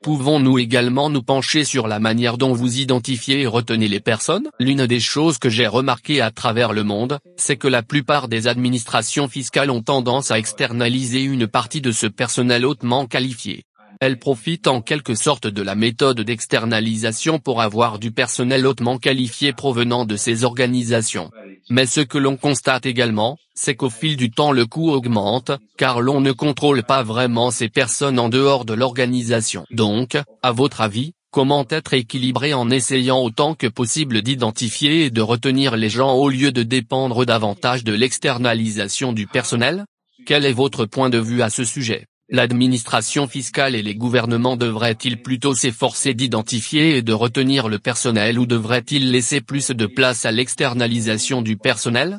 Pouvons-nous 0.04 0.60
également 0.60 1.10
nous 1.10 1.24
pencher 1.24 1.66
sur 1.66 1.88
la 1.88 2.00
manière 2.00 2.38
dont 2.38 2.54
vous 2.54 2.80
identifiez 2.80 3.42
et 3.42 3.48
retenez 3.48 3.88
les 3.88 4.00
personnes? 4.00 4.48
L'une 4.60 4.86
des 4.86 5.02
choses 5.02 5.38
que 5.38 5.50
j'ai 5.50 5.68
remarquées 5.68 6.22
à 6.22 6.32
travers 6.32 6.72
le 6.72 6.84
monde, 6.84 7.20
c'est 7.36 7.58
que 7.58 7.68
la 7.68 7.84
plupart 7.84 8.28
des 8.28 8.48
administrations 8.48 9.28
fiscales 9.28 9.72
ont 9.72 9.82
tendance 9.82 10.32
à 10.32 10.40
externaliser 10.40 11.24
une 11.24 11.48
partie 11.48 11.82
de 11.82 11.92
ce 11.92 12.08
personnel 12.08 12.66
hautement 12.66 13.06
qualifié. 13.06 13.64
Elle 14.00 14.20
profite 14.20 14.68
en 14.68 14.82
quelque 14.82 15.16
sorte 15.16 15.48
de 15.48 15.62
la 15.62 15.74
méthode 15.74 16.22
d'externalisation 16.22 17.40
pour 17.40 17.62
avoir 17.62 17.98
du 17.98 18.12
personnel 18.12 18.68
hautement 18.68 19.00
qualifié 19.00 19.54
provenant 19.54 20.06
de 20.06 20.16
ces 20.16 20.44
organisations. 20.44 21.32
Mais 21.70 21.86
ce 21.86 22.02
que 22.02 22.18
l'on 22.18 22.38
constate 22.38 22.86
également, 22.86 23.38
c'est 23.56 23.76
qu'au 23.76 23.90
fil 23.90 24.16
du 24.16 24.30
temps 24.30 24.52
le 24.52 24.68
coût 24.68 24.92
augmente, 24.92 25.52
car 25.78 26.02
l'on 26.02 26.22
ne 26.22 26.32
contrôle 26.32 26.84
pas 26.84 27.02
vraiment 27.02 27.50
ces 27.50 27.70
personnes 27.70 28.20
en 28.20 28.30
dehors 28.30 28.66
de 28.66 28.74
l'organisation. 28.74 29.66
Donc, 29.72 30.16
à 30.44 30.52
votre 30.52 30.82
avis, 30.82 31.14
comment 31.32 31.66
être 31.70 31.94
équilibré 31.94 32.54
en 32.54 32.70
essayant 32.70 33.20
autant 33.22 33.56
que 33.56 33.68
possible 33.68 34.22
d'identifier 34.22 35.06
et 35.06 35.10
de 35.10 35.22
retenir 35.22 35.76
les 35.76 35.90
gens 35.90 36.14
au 36.14 36.30
lieu 36.30 36.52
de 36.52 36.64
dépendre 36.64 37.26
davantage 37.26 37.84
de 37.84 37.94
l'externalisation 37.94 39.12
du 39.12 39.26
personnel? 39.26 39.86
Quel 40.26 40.46
est 40.46 40.54
votre 40.54 40.86
point 40.86 41.10
de 41.10 41.20
vue 41.20 41.42
à 41.42 41.50
ce 41.50 41.64
sujet? 41.64 42.06
L'administration 42.30 43.28
fiscale 43.28 43.74
et 43.74 43.82
les 43.82 43.96
gouvernements 43.96 44.58
devraient-ils 44.58 45.22
plutôt 45.22 45.54
s'efforcer 45.54 46.14
d'identifier 46.14 46.98
et 46.98 47.02
de 47.02 47.14
retenir 47.14 47.70
le 47.70 47.80
personnel 47.80 48.38
ou 48.38 48.46
devraient-ils 48.46 49.12
laisser 49.12 49.40
plus 49.40 49.72
de 49.72 49.86
place 49.86 50.26
à 50.26 50.32
l'externalisation 50.32 51.42
du 51.42 51.56
personnel? 51.56 52.18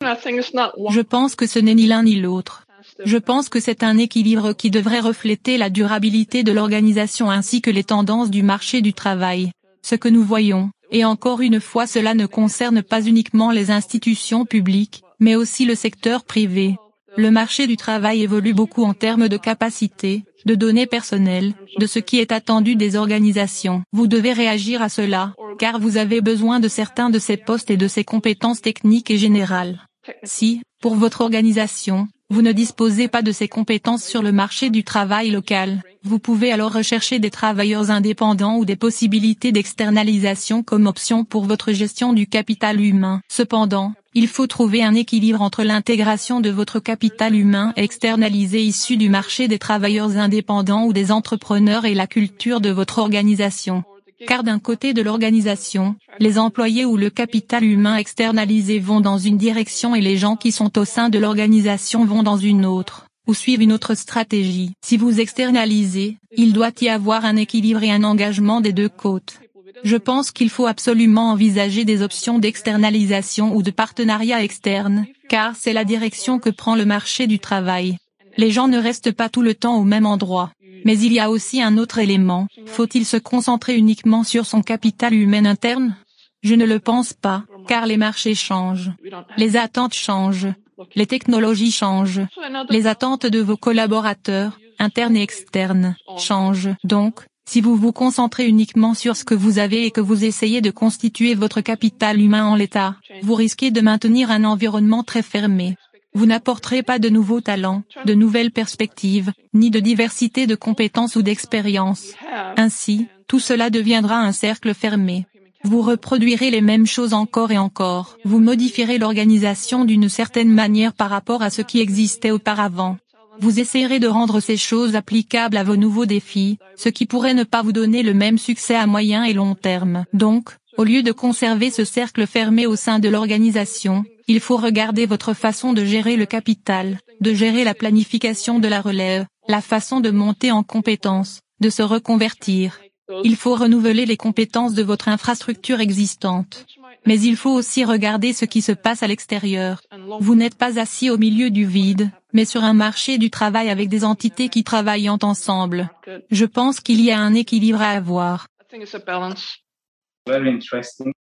Je 0.00 1.00
pense 1.00 1.36
que 1.36 1.46
ce 1.46 1.60
n'est 1.60 1.76
ni 1.76 1.86
l'un 1.86 2.02
ni 2.02 2.16
l'autre. 2.16 2.66
Je 3.04 3.18
pense 3.18 3.48
que 3.48 3.60
c'est 3.60 3.84
un 3.84 3.98
équilibre 3.98 4.52
qui 4.52 4.70
devrait 4.70 4.98
refléter 4.98 5.58
la 5.58 5.70
durabilité 5.70 6.42
de 6.42 6.50
l'organisation 6.50 7.30
ainsi 7.30 7.62
que 7.62 7.70
les 7.70 7.84
tendances 7.84 8.30
du 8.30 8.42
marché 8.42 8.80
du 8.80 8.92
travail. 8.92 9.52
Ce 9.82 9.94
que 9.94 10.08
nous 10.08 10.24
voyons, 10.24 10.70
et 10.90 11.04
encore 11.04 11.40
une 11.40 11.60
fois 11.60 11.86
cela 11.86 12.14
ne 12.14 12.26
concerne 12.26 12.82
pas 12.82 13.02
uniquement 13.02 13.52
les 13.52 13.70
institutions 13.70 14.44
publiques, 14.44 15.02
mais 15.20 15.36
aussi 15.36 15.64
le 15.64 15.76
secteur 15.76 16.24
privé. 16.24 16.76
Le 17.16 17.30
marché 17.30 17.66
du 17.66 17.76
travail 17.76 18.22
évolue 18.22 18.54
beaucoup 18.54 18.84
en 18.84 18.94
termes 18.94 19.28
de 19.28 19.36
capacité, 19.36 20.24
de 20.46 20.54
données 20.54 20.86
personnelles, 20.86 21.54
de 21.78 21.86
ce 21.86 21.98
qui 21.98 22.18
est 22.18 22.32
attendu 22.32 22.76
des 22.76 22.96
organisations. 22.96 23.82
Vous 23.92 24.06
devez 24.06 24.32
réagir 24.32 24.82
à 24.82 24.88
cela, 24.88 25.34
car 25.58 25.78
vous 25.78 25.96
avez 25.96 26.20
besoin 26.20 26.60
de 26.60 26.68
certains 26.68 27.10
de 27.10 27.18
ces 27.18 27.36
postes 27.36 27.70
et 27.70 27.76
de 27.76 27.88
ces 27.88 28.04
compétences 28.04 28.62
techniques 28.62 29.10
et 29.10 29.18
générales. 29.18 29.86
Si, 30.24 30.62
pour 30.80 30.96
votre 30.96 31.20
organisation, 31.20 32.08
vous 32.30 32.42
ne 32.42 32.52
disposez 32.52 33.08
pas 33.08 33.22
de 33.22 33.30
ces 33.30 33.46
compétences 33.46 34.04
sur 34.04 34.22
le 34.22 34.32
marché 34.32 34.70
du 34.70 34.84
travail 34.84 35.30
local, 35.30 35.82
vous 36.04 36.18
pouvez 36.18 36.50
alors 36.50 36.72
rechercher 36.72 37.20
des 37.20 37.30
travailleurs 37.30 37.90
indépendants 37.90 38.56
ou 38.56 38.64
des 38.64 38.74
possibilités 38.74 39.52
d'externalisation 39.52 40.62
comme 40.62 40.86
option 40.86 41.24
pour 41.24 41.44
votre 41.44 41.72
gestion 41.72 42.12
du 42.12 42.26
capital 42.26 42.80
humain. 42.80 43.20
Cependant, 43.28 43.92
il 44.14 44.28
faut 44.28 44.46
trouver 44.46 44.82
un 44.82 44.94
équilibre 44.94 45.40
entre 45.40 45.62
l'intégration 45.62 46.40
de 46.40 46.50
votre 46.50 46.80
capital 46.80 47.34
humain 47.34 47.72
externalisé 47.76 48.62
issu 48.62 48.96
du 48.98 49.08
marché 49.08 49.48
des 49.48 49.58
travailleurs 49.58 50.18
indépendants 50.18 50.84
ou 50.84 50.92
des 50.92 51.10
entrepreneurs 51.10 51.86
et 51.86 51.94
la 51.94 52.06
culture 52.06 52.60
de 52.60 52.70
votre 52.70 52.98
organisation. 52.98 53.84
Car 54.26 54.44
d'un 54.44 54.58
côté 54.58 54.92
de 54.92 55.02
l'organisation, 55.02 55.96
les 56.20 56.38
employés 56.38 56.84
ou 56.84 56.96
le 56.96 57.10
capital 57.10 57.64
humain 57.64 57.96
externalisé 57.96 58.78
vont 58.78 59.00
dans 59.00 59.18
une 59.18 59.38
direction 59.38 59.94
et 59.94 60.00
les 60.00 60.16
gens 60.16 60.36
qui 60.36 60.52
sont 60.52 60.78
au 60.78 60.84
sein 60.84 61.08
de 61.08 61.18
l'organisation 61.18 62.04
vont 62.04 62.22
dans 62.22 62.36
une 62.36 62.66
autre, 62.66 63.06
ou 63.26 63.34
suivent 63.34 63.62
une 63.62 63.72
autre 63.72 63.94
stratégie. 63.94 64.74
Si 64.84 64.96
vous 64.96 65.20
externalisez, 65.20 66.18
il 66.36 66.52
doit 66.52 66.70
y 66.80 66.88
avoir 66.88 67.24
un 67.24 67.36
équilibre 67.36 67.82
et 67.82 67.90
un 67.90 68.04
engagement 68.04 68.60
des 68.60 68.72
deux 68.72 68.88
côtes. 68.90 69.41
Je 69.84 69.96
pense 69.96 70.30
qu'il 70.30 70.50
faut 70.50 70.66
absolument 70.66 71.30
envisager 71.30 71.84
des 71.84 72.02
options 72.02 72.38
d'externalisation 72.38 73.54
ou 73.54 73.62
de 73.62 73.70
partenariat 73.70 74.42
externe, 74.42 75.06
car 75.28 75.56
c'est 75.56 75.72
la 75.72 75.84
direction 75.84 76.38
que 76.38 76.50
prend 76.50 76.76
le 76.76 76.84
marché 76.84 77.26
du 77.26 77.38
travail. 77.38 77.96
Les 78.36 78.50
gens 78.50 78.68
ne 78.68 78.78
restent 78.78 79.12
pas 79.12 79.28
tout 79.28 79.42
le 79.42 79.54
temps 79.54 79.76
au 79.76 79.84
même 79.84 80.06
endroit. 80.06 80.52
Mais 80.84 80.98
il 80.98 81.12
y 81.12 81.20
a 81.20 81.30
aussi 81.30 81.62
un 81.62 81.78
autre 81.78 81.98
élément, 81.98 82.48
faut-il 82.66 83.06
se 83.06 83.16
concentrer 83.16 83.76
uniquement 83.76 84.24
sur 84.24 84.46
son 84.46 84.62
capital 84.62 85.14
humain 85.14 85.44
interne? 85.44 85.96
Je 86.42 86.54
ne 86.54 86.64
le 86.64 86.80
pense 86.80 87.12
pas, 87.12 87.44
car 87.68 87.86
les 87.86 87.96
marchés 87.96 88.34
changent. 88.34 88.90
Les 89.36 89.56
attentes 89.56 89.94
changent. 89.94 90.48
Les 90.96 91.06
technologies 91.06 91.70
changent. 91.70 92.22
Les 92.68 92.88
attentes 92.88 93.26
de 93.26 93.40
vos 93.40 93.56
collaborateurs, 93.56 94.58
internes 94.80 95.16
et 95.16 95.22
externes, 95.22 95.94
changent. 96.18 96.70
Donc, 96.82 97.20
si 97.44 97.60
vous 97.60 97.76
vous 97.76 97.92
concentrez 97.92 98.48
uniquement 98.48 98.94
sur 98.94 99.16
ce 99.16 99.24
que 99.24 99.34
vous 99.34 99.58
avez 99.58 99.86
et 99.86 99.90
que 99.90 100.00
vous 100.00 100.24
essayez 100.24 100.60
de 100.60 100.70
constituer 100.70 101.34
votre 101.34 101.60
capital 101.60 102.20
humain 102.20 102.44
en 102.44 102.54
l'état, 102.54 102.96
vous 103.22 103.34
risquez 103.34 103.70
de 103.70 103.80
maintenir 103.80 104.30
un 104.30 104.44
environnement 104.44 105.02
très 105.02 105.22
fermé. 105.22 105.76
Vous 106.14 106.26
n'apporterez 106.26 106.82
pas 106.82 106.98
de 106.98 107.08
nouveaux 107.08 107.40
talents, 107.40 107.82
de 108.04 108.14
nouvelles 108.14 108.50
perspectives, 108.52 109.32
ni 109.54 109.70
de 109.70 109.80
diversité 109.80 110.46
de 110.46 110.54
compétences 110.54 111.16
ou 111.16 111.22
d'expériences. 111.22 112.12
Ainsi, 112.56 113.06
tout 113.26 113.40
cela 113.40 113.70
deviendra 113.70 114.18
un 114.18 114.32
cercle 114.32 114.74
fermé. 114.74 115.26
Vous 115.64 115.80
reproduirez 115.80 116.50
les 116.50 116.60
mêmes 116.60 116.86
choses 116.86 117.14
encore 117.14 117.50
et 117.50 117.58
encore. 117.58 118.18
Vous 118.24 118.40
modifierez 118.40 118.98
l'organisation 118.98 119.84
d'une 119.84 120.08
certaine 120.08 120.50
manière 120.50 120.92
par 120.92 121.08
rapport 121.08 121.40
à 121.40 121.50
ce 121.50 121.62
qui 121.62 121.80
existait 121.80 122.32
auparavant. 122.32 122.98
Vous 123.42 123.58
essayerez 123.58 123.98
de 123.98 124.06
rendre 124.06 124.38
ces 124.38 124.56
choses 124.56 124.94
applicables 124.94 125.56
à 125.56 125.64
vos 125.64 125.74
nouveaux 125.74 126.06
défis, 126.06 126.58
ce 126.76 126.88
qui 126.88 127.06
pourrait 127.06 127.34
ne 127.34 127.42
pas 127.42 127.60
vous 127.60 127.72
donner 127.72 128.04
le 128.04 128.14
même 128.14 128.38
succès 128.38 128.76
à 128.76 128.86
moyen 128.86 129.24
et 129.24 129.32
long 129.32 129.56
terme. 129.56 130.04
Donc, 130.12 130.50
au 130.78 130.84
lieu 130.84 131.02
de 131.02 131.10
conserver 131.10 131.72
ce 131.72 131.84
cercle 131.84 132.28
fermé 132.28 132.66
au 132.66 132.76
sein 132.76 133.00
de 133.00 133.08
l'organisation, 133.08 134.04
il 134.28 134.38
faut 134.38 134.56
regarder 134.56 135.06
votre 135.06 135.34
façon 135.34 135.72
de 135.72 135.84
gérer 135.84 136.16
le 136.16 136.24
capital, 136.24 137.00
de 137.20 137.34
gérer 137.34 137.64
la 137.64 137.74
planification 137.74 138.60
de 138.60 138.68
la 138.68 138.80
relève, 138.80 139.26
la 139.48 139.60
façon 139.60 139.98
de 139.98 140.10
monter 140.10 140.52
en 140.52 140.62
compétences, 140.62 141.40
de 141.58 141.68
se 141.68 141.82
reconvertir. 141.82 142.78
Il 143.24 143.34
faut 143.34 143.56
renouveler 143.56 144.06
les 144.06 144.16
compétences 144.16 144.74
de 144.74 144.84
votre 144.84 145.08
infrastructure 145.08 145.80
existante. 145.80 146.64
Mais 147.06 147.20
il 147.20 147.36
faut 147.36 147.50
aussi 147.50 147.84
regarder 147.84 148.32
ce 148.32 148.44
qui 148.44 148.62
se 148.62 148.72
passe 148.72 149.02
à 149.02 149.06
l'extérieur. 149.06 149.82
Vous 150.20 150.34
n'êtes 150.34 150.56
pas 150.56 150.78
assis 150.78 151.10
au 151.10 151.18
milieu 151.18 151.50
du 151.50 151.66
vide, 151.66 152.10
mais 152.32 152.44
sur 152.44 152.62
un 152.62 152.74
marché 152.74 153.18
du 153.18 153.30
travail 153.30 153.70
avec 153.70 153.88
des 153.88 154.04
entités 154.04 154.48
qui 154.48 154.64
travaillent 154.64 155.10
ensemble. 155.10 155.90
Je 156.30 156.44
pense 156.44 156.80
qu'il 156.80 157.00
y 157.00 157.10
a 157.10 157.18
un 157.18 157.34
équilibre 157.34 157.82
à 157.82 157.90
avoir. 157.90 158.46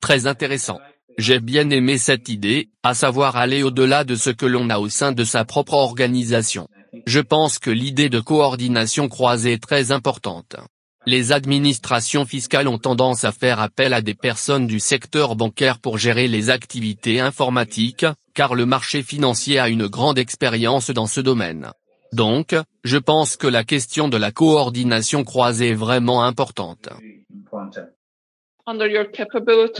Très 0.00 0.26
intéressant. 0.26 0.78
J'ai 1.18 1.40
bien 1.40 1.68
aimé 1.70 1.98
cette 1.98 2.28
idée, 2.28 2.70
à 2.82 2.94
savoir 2.94 3.36
aller 3.36 3.62
au-delà 3.62 4.04
de 4.04 4.14
ce 4.14 4.30
que 4.30 4.46
l'on 4.46 4.70
a 4.70 4.78
au 4.78 4.88
sein 4.88 5.12
de 5.12 5.24
sa 5.24 5.44
propre 5.44 5.74
organisation. 5.74 6.68
Je 7.06 7.20
pense 7.20 7.58
que 7.58 7.70
l'idée 7.70 8.08
de 8.08 8.20
coordination 8.20 9.08
croisée 9.08 9.54
est 9.54 9.62
très 9.62 9.92
importante. 9.92 10.56
Les 11.04 11.32
administrations 11.32 12.24
fiscales 12.24 12.68
ont 12.68 12.78
tendance 12.78 13.24
à 13.24 13.32
faire 13.32 13.60
appel 13.60 13.92
à 13.92 14.02
des 14.02 14.14
personnes 14.14 14.68
du 14.68 14.78
secteur 14.78 15.34
bancaire 15.34 15.80
pour 15.80 15.98
gérer 15.98 16.28
les 16.28 16.48
activités 16.48 17.18
informatiques, 17.18 18.06
car 18.34 18.54
le 18.54 18.66
marché 18.66 19.02
financier 19.02 19.58
a 19.58 19.68
une 19.68 19.88
grande 19.88 20.18
expérience 20.18 20.90
dans 20.90 21.08
ce 21.08 21.20
domaine. 21.20 21.72
Donc, 22.12 22.54
je 22.84 22.98
pense 22.98 23.36
que 23.36 23.48
la 23.48 23.64
question 23.64 24.08
de 24.08 24.16
la 24.16 24.30
coordination 24.30 25.24
croisée 25.24 25.70
est 25.70 25.74
vraiment 25.74 26.22
importante. 26.22 26.88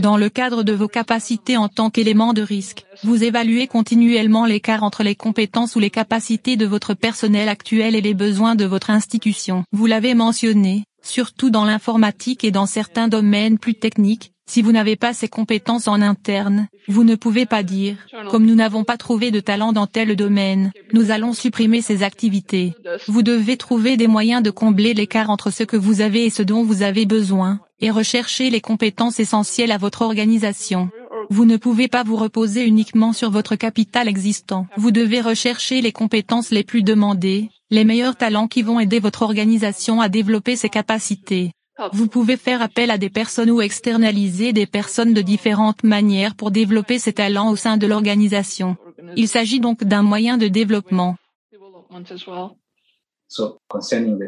Dans 0.01 0.17
le 0.17 0.29
cadre 0.29 0.65
de 0.65 0.73
vos 0.73 0.89
capacités 0.89 1.57
en 1.57 1.69
tant 1.69 1.89
qu'élément 1.89 2.33
de 2.33 2.43
risque, 2.43 2.85
vous 3.05 3.23
évaluez 3.23 3.69
continuellement 3.69 4.45
l'écart 4.45 4.83
entre 4.83 5.05
les 5.05 5.15
compétences 5.15 5.77
ou 5.77 5.79
les 5.79 5.91
capacités 5.91 6.57
de 6.57 6.67
votre 6.67 6.95
personnel 6.95 7.49
actuel 7.49 7.95
et 7.95 8.01
les 8.01 8.15
besoins 8.15 8.57
de 8.57 8.65
votre 8.65 8.91
institution. 8.91 9.63
Vous 9.71 9.87
l'avez 9.87 10.15
mentionné, 10.15 10.83
surtout 11.03 11.51
dans 11.51 11.65
l'informatique 11.65 12.45
et 12.45 12.51
dans 12.51 12.67
certains 12.67 13.09
domaines 13.09 13.59
plus 13.59 13.75
techniques, 13.75 14.33
si 14.47 14.61
vous 14.61 14.73
n'avez 14.73 14.97
pas 14.97 15.15
ces 15.15 15.29
compétences 15.29 15.89
en 15.89 16.03
interne, 16.03 16.69
vous 16.89 17.05
ne 17.05 17.15
pouvez 17.15 17.47
pas 17.47 17.63
dire, 17.63 17.97
comme 18.29 18.45
nous 18.45 18.55
n'avons 18.55 18.85
pas 18.85 18.97
trouvé 18.97 19.31
de 19.31 19.41
talent 19.41 19.73
dans 19.73 19.87
tel 19.87 20.15
domaine, 20.17 20.73
nous 20.93 21.11
allons 21.11 21.33
supprimer 21.33 21.81
ces 21.81 22.03
activités. 22.03 22.75
Vous 23.07 23.23
devez 23.23 23.57
trouver 23.57 23.97
des 23.97 24.09
moyens 24.09 24.43
de 24.43 24.51
combler 24.51 24.95
l'écart 24.95 25.31
entre 25.31 25.51
ce 25.51 25.63
que 25.63 25.77
vous 25.77 26.01
avez 26.01 26.27
et 26.27 26.31
ce 26.31 26.43
dont 26.43 26.65
vous 26.65 26.83
avez 26.83 27.07
besoin, 27.07 27.61
et 27.81 27.91
rechercher 27.91 28.51
les 28.51 28.61
compétences 28.61 29.21
essentielles 29.21 29.73
à 29.73 29.79
votre 29.79 30.03
organisation. 30.03 30.91
Vous 31.31 31.45
ne 31.47 31.57
pouvez 31.57 31.89
pas 31.89 32.03
vous 32.03 32.17
reposer 32.17 32.67
uniquement 32.67 33.13
sur 33.13 33.31
votre 33.31 33.57
capital 33.57 34.09
existant. 34.09 34.67
Vous 34.77 34.91
devez 34.91 35.21
rechercher 35.21 35.81
les 35.81 35.93
compétences 35.93 36.51
les 36.51 36.65
plus 36.65 36.83
demandées, 36.83 37.49
les 37.73 37.85
meilleurs 37.85 38.17
talents 38.17 38.49
qui 38.49 38.63
vont 38.63 38.79
aider 38.79 39.01
votre 39.01 39.23
organisation 39.23 40.01
à 40.03 40.11
développer 40.11 40.57
ses 40.57 40.69
capacités. 40.69 41.53
Vous 41.93 42.07
pouvez 42.07 42.37
faire 42.37 42.61
appel 42.61 42.91
à 42.91 42.99
des 42.99 43.09
personnes 43.09 43.51
ou 43.51 43.63
externaliser 43.63 44.53
des 44.53 44.67
personnes 44.67 45.15
de 45.15 45.23
différentes 45.23 45.83
manières 45.83 46.35
pour 46.35 46.51
développer 46.51 46.99
ces 46.99 47.15
talents 47.15 47.51
au 47.51 47.57
sein 47.57 47.79
de 47.79 47.87
l'organisation. 47.87 48.77
Il 49.17 49.27
s'agit 49.27 49.59
donc 49.59 49.85
d'un 49.85 50.03
moyen 50.03 50.37
de 50.37 50.49
développement. 50.49 51.17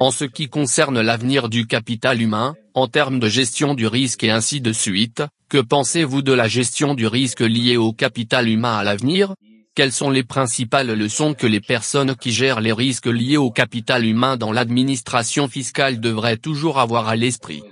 En 0.00 0.10
ce 0.10 0.24
qui 0.24 0.48
concerne 0.48 1.00
l'avenir 1.02 1.50
du 1.50 1.66
capital 1.66 2.22
humain, 2.22 2.54
en 2.72 2.88
termes 2.88 3.20
de 3.20 3.28
gestion 3.28 3.74
du 3.74 3.86
risque 3.86 4.24
et 4.24 4.30
ainsi 4.30 4.62
de 4.62 4.72
suite, 4.72 5.22
que 5.50 5.58
pensez-vous 5.58 6.22
de 6.22 6.32
la 6.32 6.48
gestion 6.48 6.94
du 6.94 7.06
risque 7.06 7.40
lié 7.40 7.76
au 7.76 7.92
capital 7.92 8.48
humain 8.48 8.78
à 8.78 8.84
l'avenir? 8.84 9.34
Quelles 9.74 9.92
sont 9.92 10.10
les 10.10 10.22
principales 10.22 10.92
leçons 10.92 11.34
que 11.34 11.46
les 11.46 11.60
personnes 11.60 12.14
qui 12.16 12.30
gèrent 12.30 12.60
les 12.60 12.72
risques 12.72 13.06
liés 13.06 13.36
au 13.36 13.50
capital 13.50 14.04
humain 14.04 14.36
dans 14.36 14.52
l'administration 14.52 15.48
fiscale 15.48 16.00
devraient 16.00 16.36
toujours 16.36 16.78
avoir 16.78 17.08
à 17.08 17.16
l'esprit? 17.16 17.62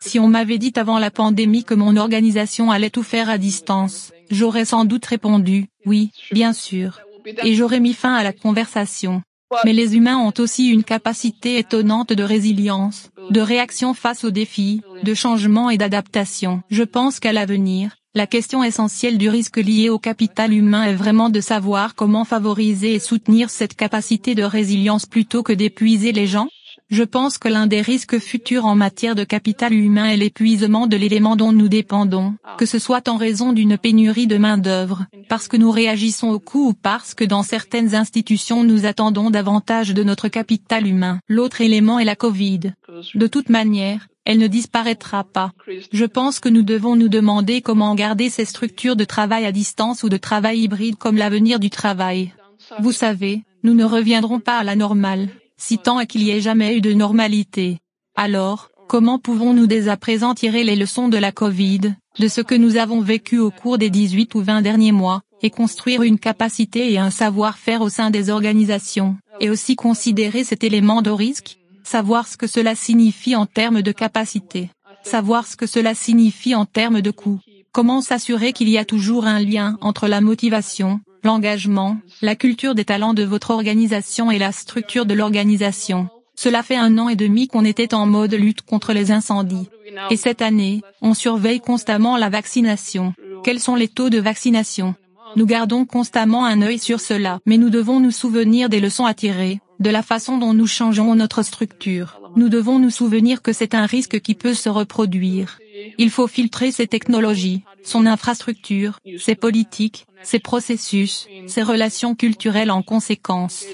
Si 0.00 0.18
on 0.18 0.28
m'avait 0.28 0.58
dit 0.58 0.72
avant 0.76 0.98
la 0.98 1.10
pandémie 1.10 1.64
que 1.64 1.74
mon 1.74 1.96
organisation 1.96 2.70
allait 2.70 2.90
tout 2.90 3.02
faire 3.02 3.28
à 3.28 3.38
distance, 3.38 4.12
j'aurais 4.30 4.64
sans 4.64 4.84
doute 4.84 5.06
répondu, 5.06 5.66
oui, 5.84 6.10
bien 6.32 6.52
sûr 6.52 7.00
et 7.42 7.54
j'aurais 7.54 7.80
mis 7.80 7.94
fin 7.94 8.14
à 8.14 8.22
la 8.22 8.32
conversation. 8.32 9.22
Mais 9.64 9.72
les 9.72 9.96
humains 9.96 10.18
ont 10.18 10.32
aussi 10.38 10.68
une 10.68 10.84
capacité 10.84 11.58
étonnante 11.58 12.12
de 12.12 12.22
résilience, 12.22 13.10
de 13.30 13.40
réaction 13.40 13.94
face 13.94 14.22
aux 14.22 14.30
défis, 14.30 14.80
de 15.02 15.14
changement 15.14 15.70
et 15.70 15.78
d'adaptation. 15.78 16.62
Je 16.70 16.84
pense 16.84 17.18
qu'à 17.18 17.32
l'avenir, 17.32 17.96
la 18.14 18.26
question 18.26 18.64
essentielle 18.64 19.18
du 19.18 19.28
risque 19.28 19.58
lié 19.58 19.88
au 19.88 20.00
capital 20.00 20.52
humain 20.52 20.82
est 20.82 20.94
vraiment 20.94 21.30
de 21.30 21.40
savoir 21.40 21.94
comment 21.94 22.24
favoriser 22.24 22.94
et 22.94 22.98
soutenir 22.98 23.50
cette 23.50 23.74
capacité 23.74 24.34
de 24.34 24.42
résilience 24.42 25.06
plutôt 25.06 25.44
que 25.44 25.52
d'épuiser 25.52 26.10
les 26.10 26.26
gens. 26.26 26.48
Je 26.90 27.04
pense 27.04 27.38
que 27.38 27.46
l'un 27.46 27.68
des 27.68 27.82
risques 27.82 28.18
futurs 28.18 28.66
en 28.66 28.74
matière 28.74 29.14
de 29.14 29.22
capital 29.22 29.72
humain 29.72 30.06
est 30.06 30.16
l'épuisement 30.16 30.88
de 30.88 30.96
l'élément 30.96 31.36
dont 31.36 31.52
nous 31.52 31.68
dépendons, 31.68 32.34
que 32.58 32.66
ce 32.66 32.80
soit 32.80 33.08
en 33.08 33.16
raison 33.16 33.52
d'une 33.52 33.78
pénurie 33.78 34.26
de 34.26 34.38
main-d'œuvre, 34.38 35.06
parce 35.28 35.46
que 35.46 35.56
nous 35.56 35.70
réagissons 35.70 36.30
au 36.30 36.40
coût 36.40 36.70
ou 36.70 36.74
parce 36.74 37.14
que 37.14 37.24
dans 37.24 37.44
certaines 37.44 37.94
institutions 37.94 38.64
nous 38.64 38.86
attendons 38.86 39.30
davantage 39.30 39.94
de 39.94 40.02
notre 40.02 40.26
capital 40.26 40.84
humain. 40.84 41.20
L'autre 41.28 41.60
élément 41.60 42.00
est 42.00 42.04
la 42.04 42.16
Covid. 42.16 42.72
De 43.14 43.26
toute 43.28 43.50
manière, 43.50 44.08
elle 44.24 44.38
ne 44.38 44.48
disparaîtra 44.48 45.22
pas. 45.22 45.52
Je 45.92 46.04
pense 46.04 46.40
que 46.40 46.48
nous 46.48 46.62
devons 46.62 46.96
nous 46.96 47.08
demander 47.08 47.62
comment 47.62 47.94
garder 47.94 48.30
ces 48.30 48.44
structures 48.44 48.96
de 48.96 49.04
travail 49.04 49.46
à 49.46 49.52
distance 49.52 50.02
ou 50.02 50.08
de 50.08 50.16
travail 50.16 50.62
hybride 50.62 50.96
comme 50.96 51.16
l'avenir 51.16 51.60
du 51.60 51.70
travail. 51.70 52.34
Vous 52.80 52.92
savez, 52.92 53.44
nous 53.62 53.74
ne 53.74 53.84
reviendrons 53.84 54.40
pas 54.40 54.58
à 54.58 54.64
la 54.64 54.74
normale 54.74 55.28
si 55.60 55.78
tant 55.78 56.00
est 56.00 56.06
qu'il 56.06 56.24
n'y 56.24 56.30
ait 56.30 56.40
jamais 56.40 56.76
eu 56.76 56.80
de 56.80 56.92
normalité. 56.92 57.78
Alors, 58.16 58.70
Comment 58.90 59.20
pouvons-nous 59.20 59.68
dès 59.68 59.86
à 59.86 59.96
présent 59.96 60.34
tirer 60.34 60.64
les 60.64 60.74
leçons 60.74 61.08
de 61.08 61.16
la 61.16 61.30
Covid, 61.30 61.94
de 62.18 62.26
ce 62.26 62.40
que 62.40 62.56
nous 62.56 62.76
avons 62.76 63.00
vécu 63.00 63.38
au 63.38 63.52
cours 63.52 63.78
des 63.78 63.88
18 63.88 64.34
ou 64.34 64.40
20 64.40 64.62
derniers 64.62 64.90
mois, 64.90 65.22
et 65.42 65.50
construire 65.50 66.02
une 66.02 66.18
capacité 66.18 66.92
et 66.92 66.98
un 66.98 67.10
savoir-faire 67.10 67.82
au 67.82 67.88
sein 67.88 68.10
des 68.10 68.30
organisations, 68.30 69.16
et 69.38 69.48
aussi 69.48 69.76
considérer 69.76 70.42
cet 70.42 70.64
élément 70.64 71.02
de 71.02 71.10
risque, 71.10 71.58
savoir 71.84 72.26
ce 72.26 72.36
que 72.36 72.48
cela 72.48 72.74
signifie 72.74 73.36
en 73.36 73.46
termes 73.46 73.80
de 73.80 73.92
capacité, 73.92 74.70
savoir 75.04 75.46
ce 75.46 75.54
que 75.54 75.66
cela 75.66 75.94
signifie 75.94 76.56
en 76.56 76.64
termes 76.64 77.00
de 77.00 77.12
coût, 77.12 77.38
comment 77.70 78.00
s'assurer 78.00 78.52
qu'il 78.52 78.68
y 78.68 78.76
a 78.76 78.84
toujours 78.84 79.24
un 79.24 79.38
lien 79.38 79.78
entre 79.82 80.08
la 80.08 80.20
motivation, 80.20 80.98
l'engagement, 81.24 81.98
la 82.22 82.36
culture 82.36 82.74
des 82.74 82.84
talents 82.84 83.14
de 83.14 83.24
votre 83.24 83.50
organisation 83.50 84.30
et 84.30 84.38
la 84.38 84.52
structure 84.52 85.06
de 85.06 85.14
l'organisation. 85.14 86.08
Cela 86.34 86.62
fait 86.62 86.76
un 86.76 86.96
an 86.98 87.08
et 87.08 87.16
demi 87.16 87.48
qu'on 87.48 87.64
était 87.64 87.92
en 87.92 88.06
mode 88.06 88.34
lutte 88.34 88.62
contre 88.62 88.92
les 88.92 89.12
incendies. 89.12 89.68
Et 90.10 90.16
cette 90.16 90.40
année, 90.40 90.82
on 91.02 91.14
surveille 91.14 91.60
constamment 91.60 92.16
la 92.16 92.30
vaccination. 92.30 93.12
Quels 93.44 93.60
sont 93.60 93.74
les 93.74 93.88
taux 93.88 94.10
de 94.10 94.18
vaccination? 94.18 94.94
Nous 95.36 95.46
gardons 95.46 95.84
constamment 95.84 96.44
un 96.44 96.62
œil 96.62 96.78
sur 96.78 97.00
cela, 97.00 97.40
mais 97.46 97.56
nous 97.56 97.70
devons 97.70 98.00
nous 98.00 98.10
souvenir 98.10 98.68
des 98.68 98.80
leçons 98.80 99.04
à 99.04 99.14
tirer, 99.14 99.60
de 99.78 99.90
la 99.90 100.02
façon 100.02 100.38
dont 100.38 100.54
nous 100.54 100.66
changeons 100.66 101.14
notre 101.14 101.42
structure. 101.42 102.20
Nous 102.36 102.48
devons 102.48 102.78
nous 102.78 102.90
souvenir 102.90 103.42
que 103.42 103.52
c'est 103.52 103.74
un 103.74 103.86
risque 103.86 104.20
qui 104.20 104.34
peut 104.34 104.54
se 104.54 104.68
reproduire. 104.68 105.58
Il 105.98 106.10
faut 106.10 106.26
filtrer 106.26 106.72
ces 106.72 106.86
technologies, 106.86 107.62
son 107.82 108.06
infrastructure, 108.06 108.98
ses 109.18 109.34
politiques, 109.34 110.06
ses 110.22 110.38
processus, 110.38 111.26
ses 111.46 111.62
relations 111.62 112.14
culturelles 112.14 112.70
en 112.70 112.82
conséquence. 112.82 113.64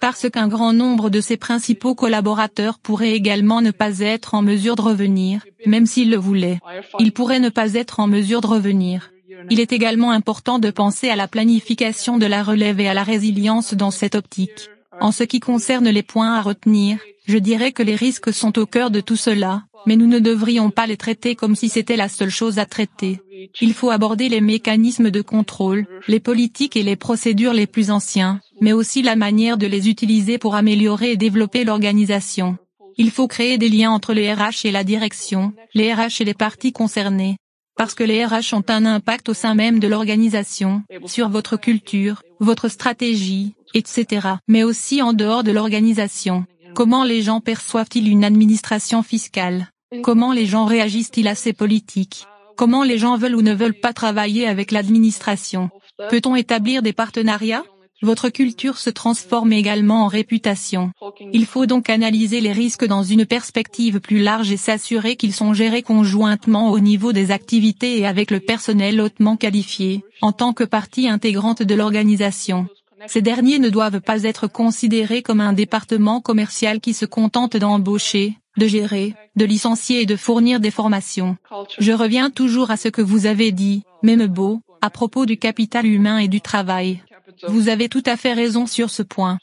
Parce 0.00 0.28
qu'un 0.30 0.48
grand 0.48 0.72
nombre 0.72 1.10
de 1.10 1.20
ses 1.20 1.36
principaux 1.36 1.94
collaborateurs 1.94 2.78
pourraient 2.78 3.12
également 3.12 3.60
ne 3.60 3.70
pas 3.70 4.00
être 4.00 4.34
en 4.34 4.42
mesure 4.42 4.76
de 4.76 4.82
revenir, 4.82 5.44
même 5.66 5.86
s'ils 5.86 6.10
le 6.10 6.16
voulaient. 6.16 6.60
Ils 6.98 7.12
pourraient 7.12 7.40
ne 7.40 7.48
pas 7.48 7.74
être 7.74 8.00
en 8.00 8.06
mesure 8.06 8.40
de 8.40 8.46
revenir. 8.46 9.10
Il 9.50 9.60
est 9.60 9.72
également 9.72 10.10
important 10.10 10.58
de 10.58 10.70
penser 10.70 11.08
à 11.08 11.16
la 11.16 11.28
planification 11.28 12.18
de 12.18 12.26
la 12.26 12.42
relève 12.42 12.80
et 12.80 12.88
à 12.88 12.94
la 12.94 13.02
résilience 13.02 13.74
dans 13.74 13.90
cette 13.90 14.14
optique. 14.14 14.70
En 15.00 15.12
ce 15.12 15.24
qui 15.24 15.40
concerne 15.40 15.88
les 15.88 16.02
points 16.02 16.34
à 16.34 16.42
retenir, 16.42 16.98
je 17.26 17.38
dirais 17.38 17.72
que 17.72 17.82
les 17.82 17.94
risques 17.94 18.32
sont 18.32 18.58
au 18.58 18.66
cœur 18.66 18.90
de 18.90 19.00
tout 19.00 19.16
cela, 19.16 19.64
mais 19.86 19.96
nous 19.96 20.06
ne 20.06 20.18
devrions 20.18 20.70
pas 20.70 20.86
les 20.86 20.96
traiter 20.96 21.34
comme 21.34 21.56
si 21.56 21.68
c'était 21.68 21.96
la 21.96 22.08
seule 22.08 22.30
chose 22.30 22.58
à 22.58 22.66
traiter. 22.66 23.20
Il 23.60 23.74
faut 23.74 23.90
aborder 23.90 24.28
les 24.28 24.40
mécanismes 24.40 25.10
de 25.10 25.22
contrôle, 25.22 25.86
les 26.08 26.20
politiques 26.20 26.76
et 26.76 26.82
les 26.82 26.96
procédures 26.96 27.52
les 27.52 27.66
plus 27.66 27.90
anciens, 27.90 28.40
mais 28.60 28.72
aussi 28.72 29.02
la 29.02 29.16
manière 29.16 29.58
de 29.58 29.66
les 29.66 29.88
utiliser 29.88 30.38
pour 30.38 30.54
améliorer 30.54 31.12
et 31.12 31.16
développer 31.16 31.64
l'organisation. 31.64 32.56
Il 32.96 33.10
faut 33.10 33.26
créer 33.26 33.58
des 33.58 33.68
liens 33.68 33.90
entre 33.90 34.14
les 34.14 34.32
RH 34.32 34.64
et 34.64 34.70
la 34.70 34.84
direction, 34.84 35.52
les 35.74 35.92
RH 35.92 36.20
et 36.20 36.24
les 36.24 36.34
parties 36.34 36.72
concernées. 36.72 37.36
Parce 37.76 37.94
que 37.94 38.04
les 38.04 38.24
RH 38.24 38.54
ont 38.54 38.64
un 38.68 38.86
impact 38.86 39.28
au 39.28 39.34
sein 39.34 39.54
même 39.54 39.80
de 39.80 39.88
l'organisation, 39.88 40.84
sur 41.06 41.28
votre 41.28 41.56
culture, 41.56 42.22
votre 42.44 42.68
stratégie, 42.68 43.54
etc. 43.74 44.28
Mais 44.48 44.62
aussi 44.62 45.02
en 45.02 45.12
dehors 45.12 45.42
de 45.42 45.52
l'organisation. 45.52 46.44
Comment 46.74 47.04
les 47.04 47.22
gens 47.22 47.40
perçoivent-ils 47.40 48.08
une 48.08 48.24
administration 48.24 49.02
fiscale? 49.02 49.68
Comment 50.02 50.32
les 50.32 50.46
gens 50.46 50.64
réagissent-ils 50.64 51.28
à 51.28 51.34
ces 51.34 51.52
politiques? 51.52 52.26
Comment 52.56 52.82
les 52.82 52.98
gens 52.98 53.16
veulent 53.16 53.36
ou 53.36 53.42
ne 53.42 53.54
veulent 53.54 53.80
pas 53.80 53.92
travailler 53.92 54.46
avec 54.46 54.70
l'administration? 54.70 55.70
Peut-on 56.10 56.36
établir 56.36 56.82
des 56.82 56.92
partenariats? 56.92 57.64
Votre 58.04 58.28
culture 58.28 58.76
se 58.76 58.90
transforme 58.90 59.54
également 59.54 60.04
en 60.04 60.08
réputation. 60.08 60.92
Il 61.32 61.46
faut 61.46 61.64
donc 61.64 61.88
analyser 61.88 62.42
les 62.42 62.52
risques 62.52 62.84
dans 62.84 63.02
une 63.02 63.24
perspective 63.24 63.98
plus 63.98 64.20
large 64.20 64.52
et 64.52 64.58
s'assurer 64.58 65.16
qu'ils 65.16 65.32
sont 65.32 65.54
gérés 65.54 65.80
conjointement 65.80 66.70
au 66.70 66.80
niveau 66.80 67.14
des 67.14 67.30
activités 67.30 67.98
et 67.98 68.06
avec 68.06 68.30
le 68.30 68.40
personnel 68.40 69.00
hautement 69.00 69.38
qualifié, 69.38 70.04
en 70.20 70.32
tant 70.32 70.52
que 70.52 70.64
partie 70.64 71.08
intégrante 71.08 71.62
de 71.62 71.74
l'organisation. 71.74 72.66
Ces 73.06 73.22
derniers 73.22 73.58
ne 73.58 73.70
doivent 73.70 74.02
pas 74.02 74.24
être 74.24 74.48
considérés 74.48 75.22
comme 75.22 75.40
un 75.40 75.54
département 75.54 76.20
commercial 76.20 76.80
qui 76.80 76.92
se 76.92 77.06
contente 77.06 77.56
d'embaucher, 77.56 78.36
de 78.58 78.66
gérer, 78.66 79.14
de 79.34 79.46
licencier 79.46 80.02
et 80.02 80.06
de 80.06 80.16
fournir 80.16 80.60
des 80.60 80.70
formations. 80.70 81.38
Je 81.78 81.92
reviens 81.92 82.28
toujours 82.28 82.70
à 82.70 82.76
ce 82.76 82.88
que 82.88 83.00
vous 83.00 83.24
avez 83.24 83.50
dit, 83.50 83.82
même 84.02 84.26
beau, 84.26 84.60
à 84.82 84.90
propos 84.90 85.24
du 85.24 85.38
capital 85.38 85.86
humain 85.86 86.18
et 86.18 86.28
du 86.28 86.42
travail. 86.42 87.00
Vous 87.48 87.68
avez 87.68 87.88
tout 87.88 88.02
à 88.06 88.16
fait 88.16 88.32
raison 88.32 88.66
sur 88.66 88.90
ce 88.90 89.02
point. 89.02 89.38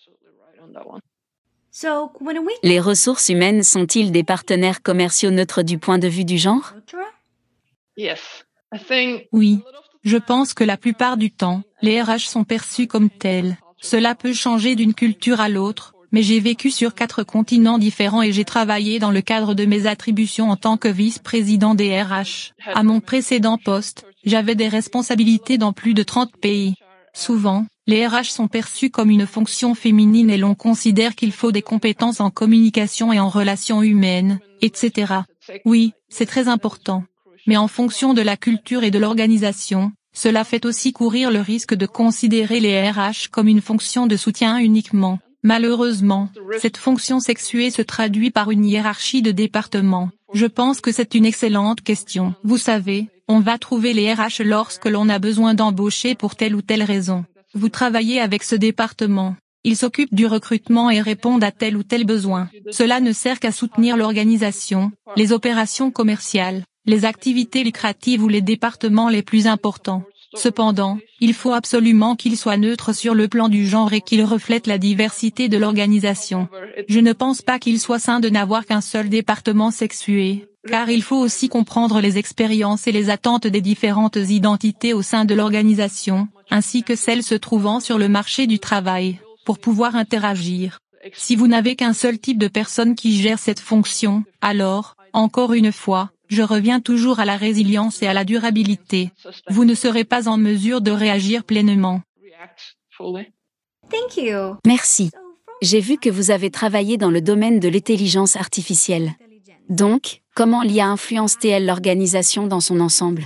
Les 2.64 2.80
ressources 2.80 3.30
humaines 3.30 3.64
sont-ils 3.64 4.12
des 4.12 4.24
partenaires 4.24 4.82
commerciaux 4.82 5.32
neutres 5.32 5.64
du 5.64 5.78
point 5.78 6.00
de 6.00 6.08
vue 6.08 6.26
du 6.26 6.38
genre? 6.38 6.74
Oui. 9.32 9.60
Je 10.04 10.18
pense 10.18 10.54
que 10.54 10.64
la 10.64 10.78
plupart 10.78 11.18
du 11.18 11.32
temps, 11.32 11.62
les 11.82 12.02
RH 12.02 12.28
sont 12.28 12.44
perçus 12.44 12.88
comme 12.88 13.10
tels. 13.10 13.58
Cela 13.80 14.16
peut 14.16 14.34
changer 14.34 14.76
d'une 14.76 14.94
culture 14.94 15.40
à 15.40 15.50
l'autre, 15.50 15.94
mais 16.12 16.24
j'ai 16.24 16.40
vécu 16.40 16.72
sur 16.72 16.94
quatre 16.94 17.24
continents 17.24 17.78
différents 17.78 18.22
et 18.22 18.32
j'ai 18.32 18.46
travaillé 18.46 19.00
dans 19.00 19.12
le 19.12 19.22
cadre 19.22 19.54
de 19.54 19.66
mes 19.66 19.88
attributions 19.88 20.50
en 20.50 20.58
tant 20.58 20.78
que 20.78 20.88
vice-président 20.88 21.76
des 21.76 22.02
RH. 22.02 22.54
À 22.66 22.84
mon 22.84 23.00
précédent 23.00 23.58
poste, 23.58 24.06
j'avais 24.26 24.56
des 24.56 24.68
responsabilités 24.68 25.58
dans 25.58 25.74
plus 25.74 25.94
de 25.94 26.04
30 26.04 26.36
pays. 26.38 26.76
Souvent, 27.14 27.66
les 27.88 28.08
RH 28.08 28.32
sont 28.32 28.48
perçus 28.48 28.90
comme 28.90 29.10
une 29.10 29.28
fonction 29.28 29.76
féminine 29.76 30.30
et 30.30 30.38
l'on 30.38 30.56
considère 30.56 31.16
qu'il 31.16 31.32
faut 31.32 31.52
des 31.52 31.62
compétences 31.62 32.20
en 32.20 32.30
communication 32.30 33.12
et 33.12 33.20
en 33.20 33.30
relations 33.30 33.82
humaines, 33.82 34.40
etc. 34.62 35.14
Oui, 35.66 35.94
c'est 36.10 36.26
très 36.26 36.48
important. 36.48 37.04
Mais 37.48 37.58
en 37.58 37.68
fonction 37.68 38.14
de 38.14 38.22
la 38.22 38.38
culture 38.38 38.84
et 38.84 38.92
de 38.92 39.00
l'organisation, 39.00 39.92
cela 40.14 40.44
fait 40.44 40.66
aussi 40.66 40.94
courir 40.94 41.32
le 41.32 41.42
risque 41.42 41.74
de 41.74 41.86
considérer 41.86 42.60
les 42.60 42.90
RH 42.90 43.30
comme 43.32 43.48
une 43.48 43.62
fonction 43.62 44.08
de 44.08 44.16
soutien 44.18 44.58
uniquement. 44.58 45.20
Malheureusement, 45.44 46.30
cette 46.60 46.78
fonction 46.78 47.20
sexuée 47.20 47.72
se 47.72 47.82
traduit 47.82 48.30
par 48.30 48.52
une 48.52 48.64
hiérarchie 48.64 49.24
de 49.24 49.32
départements. 49.32 50.12
Je 50.34 50.46
pense 50.46 50.82
que 50.82 50.92
c'est 50.92 51.16
une 51.16 51.26
excellente 51.26 51.82
question. 51.82 52.34
Vous 52.44 52.58
savez, 52.58 53.08
on 53.28 53.40
va 53.40 53.58
trouver 53.58 53.94
les 53.94 54.14
RH 54.14 54.44
lorsque 54.44 54.88
l'on 54.88 55.10
a 55.10 55.20
besoin 55.20 55.54
d'embaucher 55.54 56.16
pour 56.16 56.36
telle 56.36 56.56
ou 56.56 56.62
telle 56.62 56.84
raison. 56.84 57.26
Vous 57.54 57.70
travaillez 57.70 58.20
avec 58.20 58.44
ce 58.44 58.56
département. 58.56 59.36
Ils 59.64 59.78
s'occupent 59.78 60.16
du 60.16 60.26
recrutement 60.26 60.90
et 60.90 61.02
répondent 61.02 61.44
à 61.44 61.52
tel 61.52 61.78
ou 61.78 61.84
tel 61.84 62.06
besoin. 62.06 62.50
Cela 62.72 63.00
ne 63.00 63.12
sert 63.12 63.40
qu'à 63.40 63.52
soutenir 63.52 63.98
l'organisation, 63.98 64.92
les 65.16 65.34
opérations 65.34 65.92
commerciales, 65.92 66.64
les 66.86 67.06
activités 67.06 67.64
lucratives 67.64 68.24
ou 68.24 68.28
les 68.28 68.42
départements 68.42 69.10
les 69.10 69.22
plus 69.22 69.48
importants. 69.48 70.04
Cependant, 70.36 70.98
il 71.20 71.34
faut 71.34 71.52
absolument 71.52 72.16
qu'il 72.16 72.38
soit 72.38 72.58
neutre 72.58 72.94
sur 72.94 73.14
le 73.14 73.28
plan 73.28 73.50
du 73.50 73.68
genre 73.68 73.92
et 73.94 74.02
qu'il 74.02 74.24
reflète 74.24 74.68
la 74.68 74.78
diversité 74.78 75.50
de 75.50 75.58
l'organisation. 75.58 76.48
Je 76.88 77.00
ne 77.00 77.14
pense 77.14 77.42
pas 77.42 77.60
qu'il 77.60 77.80
soit 77.80 78.00
sain 78.00 78.20
de 78.20 78.30
n'avoir 78.30 78.66
qu'un 78.66 78.82
seul 78.82 79.10
département 79.10 79.72
sexué, 79.72 80.48
car 80.68 80.90
il 80.90 81.04
faut 81.04 81.18
aussi 81.18 81.50
comprendre 81.50 82.00
les 82.00 82.18
expériences 82.18 82.88
et 82.88 82.92
les 82.92 83.10
attentes 83.10 83.48
des 83.48 83.62
différentes 83.62 84.16
identités 84.18 84.94
au 84.94 85.02
sein 85.02 85.26
de 85.26 85.36
l'organisation, 85.36 86.28
ainsi 86.50 86.84
que 86.84 86.96
celles 86.96 87.24
se 87.24 87.36
trouvant 87.36 87.80
sur 87.80 87.98
le 87.98 88.08
marché 88.08 88.48
du 88.48 88.60
travail, 88.60 89.20
pour 89.46 89.60
pouvoir 89.60 89.96
interagir. 89.96 90.80
Si 91.14 91.36
vous 91.36 91.48
n'avez 91.48 91.76
qu'un 91.76 91.94
seul 91.94 92.20
type 92.20 92.38
de 92.38 92.48
personne 92.48 92.96
qui 92.96 93.20
gère 93.22 93.40
cette 93.40 93.60
fonction, 93.60 94.24
alors, 94.42 94.96
encore 95.14 95.54
une 95.54 95.72
fois, 95.72 96.12
je 96.32 96.42
reviens 96.42 96.80
toujours 96.80 97.20
à 97.20 97.26
la 97.26 97.36
résilience 97.36 98.02
et 98.02 98.08
à 98.08 98.14
la 98.14 98.24
durabilité. 98.24 99.12
Vous 99.50 99.66
ne 99.66 99.76
serez 99.76 100.06
pas 100.06 100.30
en 100.30 100.38
mesure 100.38 100.82
de 100.82 100.92
réagir 100.92 101.44
pleinement. 101.44 102.02
Merci. 104.66 105.12
J'ai 105.62 105.80
vu 105.82 105.98
que 105.98 106.10
vous 106.10 106.32
avez 106.32 106.50
travaillé 106.50 106.98
dans 106.98 107.12
le 107.12 107.22
domaine 107.22 107.60
de 107.60 107.68
l'intelligence 107.68 108.36
artificielle. 108.36 109.12
Donc, 109.70 110.22
comment 110.34 110.64
l'IA 110.64 110.88
influence-t-elle 110.88 111.66
l'organisation 111.66 112.48
dans 112.48 112.62
son 112.62 112.80
ensemble? 112.80 113.26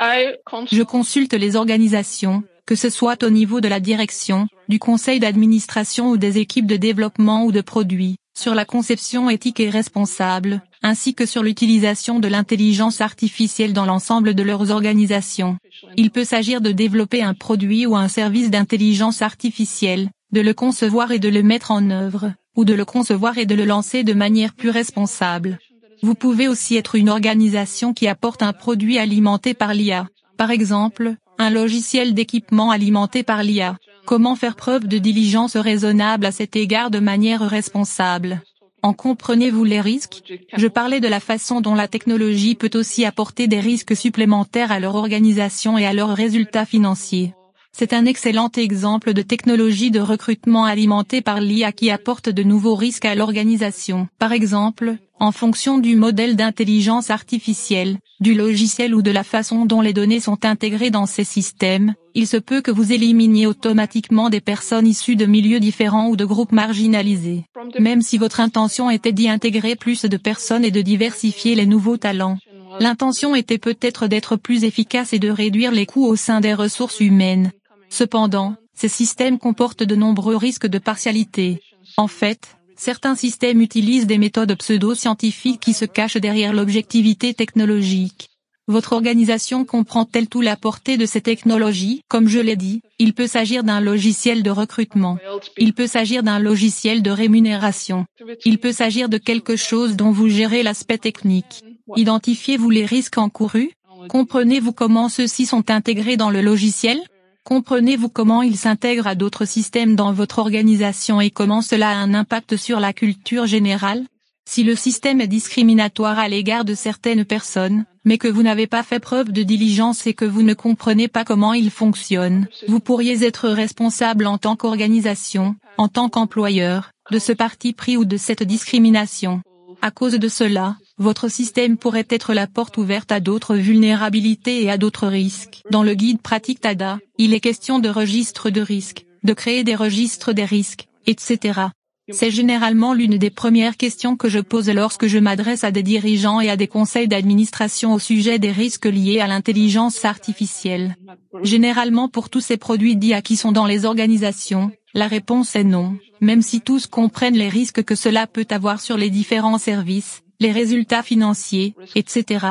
Je 0.00 0.82
consulte 0.82 1.34
les 1.34 1.56
organisations, 1.56 2.42
que 2.72 2.76
ce 2.76 2.88
soit 2.88 3.22
au 3.22 3.28
niveau 3.28 3.60
de 3.60 3.68
la 3.68 3.80
direction, 3.80 4.48
du 4.66 4.78
conseil 4.78 5.20
d'administration 5.20 6.08
ou 6.08 6.16
des 6.16 6.38
équipes 6.38 6.66
de 6.66 6.78
développement 6.78 7.44
ou 7.44 7.52
de 7.52 7.60
produits, 7.60 8.16
sur 8.34 8.54
la 8.54 8.64
conception 8.64 9.28
éthique 9.28 9.60
et 9.60 9.68
responsable, 9.68 10.62
ainsi 10.82 11.12
que 11.12 11.26
sur 11.26 11.42
l'utilisation 11.42 12.18
de 12.18 12.28
l'intelligence 12.28 13.02
artificielle 13.02 13.74
dans 13.74 13.84
l'ensemble 13.84 14.34
de 14.34 14.42
leurs 14.42 14.70
organisations. 14.70 15.58
Il 15.98 16.10
peut 16.10 16.24
s'agir 16.24 16.62
de 16.62 16.72
développer 16.72 17.22
un 17.22 17.34
produit 17.34 17.84
ou 17.84 17.94
un 17.94 18.08
service 18.08 18.48
d'intelligence 18.48 19.20
artificielle, 19.20 20.08
de 20.32 20.40
le 20.40 20.54
concevoir 20.54 21.12
et 21.12 21.18
de 21.18 21.28
le 21.28 21.42
mettre 21.42 21.72
en 21.72 21.90
œuvre, 21.90 22.32
ou 22.56 22.64
de 22.64 22.72
le 22.72 22.86
concevoir 22.86 23.36
et 23.36 23.44
de 23.44 23.54
le 23.54 23.66
lancer 23.66 24.02
de 24.02 24.14
manière 24.14 24.54
plus 24.54 24.70
responsable. 24.70 25.58
Vous 26.00 26.14
pouvez 26.14 26.48
aussi 26.48 26.76
être 26.76 26.94
une 26.94 27.10
organisation 27.10 27.92
qui 27.92 28.08
apporte 28.08 28.42
un 28.42 28.54
produit 28.54 28.96
alimenté 28.96 29.52
par 29.52 29.74
l'IA. 29.74 30.08
Par 30.38 30.50
exemple, 30.50 31.16
un 31.42 31.50
logiciel 31.50 32.14
d'équipement 32.14 32.70
alimenté 32.70 33.22
par 33.22 33.42
l'IA. 33.42 33.76
Comment 34.06 34.36
faire 34.36 34.56
preuve 34.56 34.86
de 34.86 34.98
diligence 34.98 35.56
raisonnable 35.56 36.26
à 36.26 36.32
cet 36.32 36.56
égard 36.56 36.90
de 36.90 37.00
manière 37.00 37.40
responsable? 37.40 38.40
En 38.82 38.92
comprenez-vous 38.92 39.64
les 39.64 39.80
risques? 39.80 40.22
Je 40.56 40.66
parlais 40.66 41.00
de 41.00 41.08
la 41.08 41.20
façon 41.20 41.60
dont 41.60 41.74
la 41.74 41.88
technologie 41.88 42.54
peut 42.54 42.70
aussi 42.74 43.04
apporter 43.04 43.46
des 43.46 43.60
risques 43.60 43.96
supplémentaires 43.96 44.72
à 44.72 44.80
leur 44.80 44.94
organisation 44.94 45.78
et 45.78 45.86
à 45.86 45.92
leurs 45.92 46.14
résultats 46.14 46.64
financiers. 46.64 47.34
C'est 47.72 47.94
un 47.94 48.04
excellent 48.04 48.50
exemple 48.56 49.14
de 49.14 49.22
technologie 49.22 49.90
de 49.90 50.00
recrutement 50.00 50.64
alimentée 50.64 51.22
par 51.22 51.40
l'IA 51.40 51.72
qui 51.72 51.90
apporte 51.90 52.28
de 52.28 52.42
nouveaux 52.42 52.74
risques 52.74 53.06
à 53.06 53.14
l'organisation. 53.14 54.08
Par 54.18 54.32
exemple, 54.32 54.96
en 55.22 55.30
fonction 55.30 55.78
du 55.78 55.94
modèle 55.94 56.34
d'intelligence 56.34 57.08
artificielle, 57.08 57.98
du 58.18 58.34
logiciel 58.34 58.92
ou 58.92 59.02
de 59.02 59.12
la 59.12 59.22
façon 59.22 59.66
dont 59.66 59.80
les 59.80 59.92
données 59.92 60.18
sont 60.18 60.44
intégrées 60.44 60.90
dans 60.90 61.06
ces 61.06 61.22
systèmes, 61.22 61.94
il 62.16 62.26
se 62.26 62.36
peut 62.36 62.60
que 62.60 62.72
vous 62.72 62.92
éliminiez 62.92 63.46
automatiquement 63.46 64.30
des 64.30 64.40
personnes 64.40 64.88
issues 64.88 65.14
de 65.14 65.26
milieux 65.26 65.60
différents 65.60 66.08
ou 66.08 66.16
de 66.16 66.24
groupes 66.24 66.50
marginalisés. 66.50 67.44
Même 67.78 68.02
si 68.02 68.18
votre 68.18 68.40
intention 68.40 68.90
était 68.90 69.12
d'y 69.12 69.28
intégrer 69.28 69.76
plus 69.76 70.04
de 70.04 70.16
personnes 70.16 70.64
et 70.64 70.72
de 70.72 70.80
diversifier 70.80 71.54
les 71.54 71.66
nouveaux 71.66 71.98
talents. 71.98 72.38
L'intention 72.80 73.36
était 73.36 73.58
peut-être 73.58 74.08
d'être 74.08 74.34
plus 74.34 74.64
efficace 74.64 75.12
et 75.12 75.20
de 75.20 75.30
réduire 75.30 75.70
les 75.70 75.86
coûts 75.86 76.06
au 76.06 76.16
sein 76.16 76.40
des 76.40 76.52
ressources 76.54 76.98
humaines. 76.98 77.52
Cependant, 77.90 78.56
ces 78.74 78.88
systèmes 78.88 79.38
comportent 79.38 79.84
de 79.84 79.94
nombreux 79.94 80.36
risques 80.36 80.66
de 80.66 80.78
partialité. 80.78 81.60
En 81.96 82.08
fait, 82.08 82.56
certains 82.76 83.14
systèmes 83.14 83.60
utilisent 83.60 84.06
des 84.06 84.18
méthodes 84.18 84.56
pseudo-scientifiques 84.56 85.60
qui 85.60 85.72
se 85.72 85.84
cachent 85.84 86.16
derrière 86.16 86.52
l'objectivité 86.52 87.34
technologique. 87.34 88.30
Votre 88.68 88.92
organisation 88.92 89.64
comprend-elle 89.64 90.28
tout 90.28 90.40
la 90.40 90.56
portée 90.56 90.96
de 90.96 91.04
ces 91.04 91.20
technologies? 91.20 92.02
Comme 92.08 92.28
je 92.28 92.38
l'ai 92.38 92.54
dit, 92.54 92.80
il 93.00 93.12
peut 93.12 93.26
s'agir 93.26 93.64
d'un 93.64 93.80
logiciel 93.80 94.44
de 94.44 94.50
recrutement. 94.50 95.18
Il 95.58 95.74
peut 95.74 95.88
s'agir 95.88 96.22
d'un 96.22 96.38
logiciel 96.38 97.02
de 97.02 97.10
rémunération. 97.10 98.06
Il 98.44 98.58
peut 98.58 98.72
s'agir 98.72 99.08
de 99.08 99.18
quelque 99.18 99.56
chose 99.56 99.96
dont 99.96 100.12
vous 100.12 100.28
gérez 100.28 100.62
l'aspect 100.62 100.98
technique. 100.98 101.64
Identifiez-vous 101.96 102.70
les 102.70 102.86
risques 102.86 103.18
encourus? 103.18 103.72
Comprenez-vous 104.08 104.72
comment 104.72 105.08
ceux-ci 105.08 105.44
sont 105.46 105.70
intégrés 105.70 106.16
dans 106.16 106.30
le 106.30 106.40
logiciel? 106.40 107.00
Comprenez-vous 107.44 108.08
comment 108.08 108.42
il 108.42 108.56
s'intègre 108.56 109.08
à 109.08 109.16
d'autres 109.16 109.46
systèmes 109.46 109.96
dans 109.96 110.12
votre 110.12 110.38
organisation 110.38 111.20
et 111.20 111.30
comment 111.30 111.60
cela 111.60 111.90
a 111.90 111.94
un 111.94 112.14
impact 112.14 112.56
sur 112.56 112.78
la 112.78 112.92
culture 112.92 113.46
générale? 113.46 114.04
Si 114.48 114.62
le 114.62 114.76
système 114.76 115.20
est 115.20 115.28
discriminatoire 115.28 116.18
à 116.18 116.28
l'égard 116.28 116.64
de 116.64 116.74
certaines 116.74 117.24
personnes, 117.24 117.84
mais 118.04 118.18
que 118.18 118.28
vous 118.28 118.42
n'avez 118.42 118.66
pas 118.68 118.82
fait 118.82 119.00
preuve 119.00 119.32
de 119.32 119.42
diligence 119.42 120.06
et 120.06 120.14
que 120.14 120.24
vous 120.24 120.42
ne 120.42 120.54
comprenez 120.54 121.08
pas 121.08 121.24
comment 121.24 121.52
il 121.52 121.70
fonctionne, 121.70 122.46
vous 122.68 122.80
pourriez 122.80 123.24
être 123.24 123.48
responsable 123.48 124.26
en 124.26 124.38
tant 124.38 124.54
qu'organisation, 124.54 125.56
en 125.78 125.88
tant 125.88 126.08
qu'employeur, 126.08 126.90
de 127.10 127.18
ce 127.18 127.32
parti 127.32 127.72
pris 127.72 127.96
ou 127.96 128.04
de 128.04 128.16
cette 128.16 128.42
discrimination. 128.42 129.42
À 129.80 129.90
cause 129.90 130.14
de 130.14 130.28
cela, 130.28 130.76
votre 130.98 131.28
système 131.28 131.76
pourrait 131.76 132.06
être 132.08 132.34
la 132.34 132.46
porte 132.46 132.76
ouverte 132.76 133.12
à 133.12 133.20
d'autres 133.20 133.56
vulnérabilités 133.56 134.62
et 134.62 134.70
à 134.70 134.78
d'autres 134.78 135.08
risques. 135.08 135.62
Dans 135.70 135.82
le 135.82 135.94
guide 135.94 136.20
pratique 136.20 136.60
TADA, 136.60 136.98
il 137.18 137.34
est 137.34 137.40
question 137.40 137.78
de 137.78 137.88
registres 137.88 138.50
de 138.50 138.60
risques, 138.60 139.06
de 139.22 139.32
créer 139.32 139.64
des 139.64 139.74
registres 139.74 140.32
des 140.32 140.44
risques, 140.44 140.86
etc. 141.06 141.68
C'est 142.10 142.32
généralement 142.32 142.94
l'une 142.94 143.16
des 143.16 143.30
premières 143.30 143.76
questions 143.76 144.16
que 144.16 144.28
je 144.28 144.40
pose 144.40 144.68
lorsque 144.68 145.06
je 145.06 145.18
m'adresse 145.18 145.62
à 145.62 145.70
des 145.70 145.84
dirigeants 145.84 146.40
et 146.40 146.50
à 146.50 146.56
des 146.56 146.66
conseils 146.66 147.06
d'administration 147.06 147.94
au 147.94 147.98
sujet 147.98 148.38
des 148.38 148.50
risques 148.50 148.86
liés 148.86 149.20
à 149.20 149.28
l'intelligence 149.28 150.04
artificielle. 150.04 150.96
Généralement 151.42 152.08
pour 152.08 152.28
tous 152.28 152.40
ces 152.40 152.56
produits 152.56 152.96
d'IA 152.96 153.22
qui 153.22 153.36
sont 153.36 153.52
dans 153.52 153.66
les 153.66 153.84
organisations, 153.84 154.72
la 154.94 155.06
réponse 155.06 155.54
est 155.54 155.64
non, 155.64 155.96
même 156.20 156.42
si 156.42 156.60
tous 156.60 156.86
comprennent 156.86 157.36
les 157.36 157.48
risques 157.48 157.84
que 157.84 157.94
cela 157.94 158.26
peut 158.26 158.48
avoir 158.50 158.80
sur 158.80 158.96
les 158.96 159.08
différents 159.08 159.58
services, 159.58 160.21
les 160.42 160.50
résultats 160.50 161.04
financiers, 161.04 161.74
etc. 161.94 162.46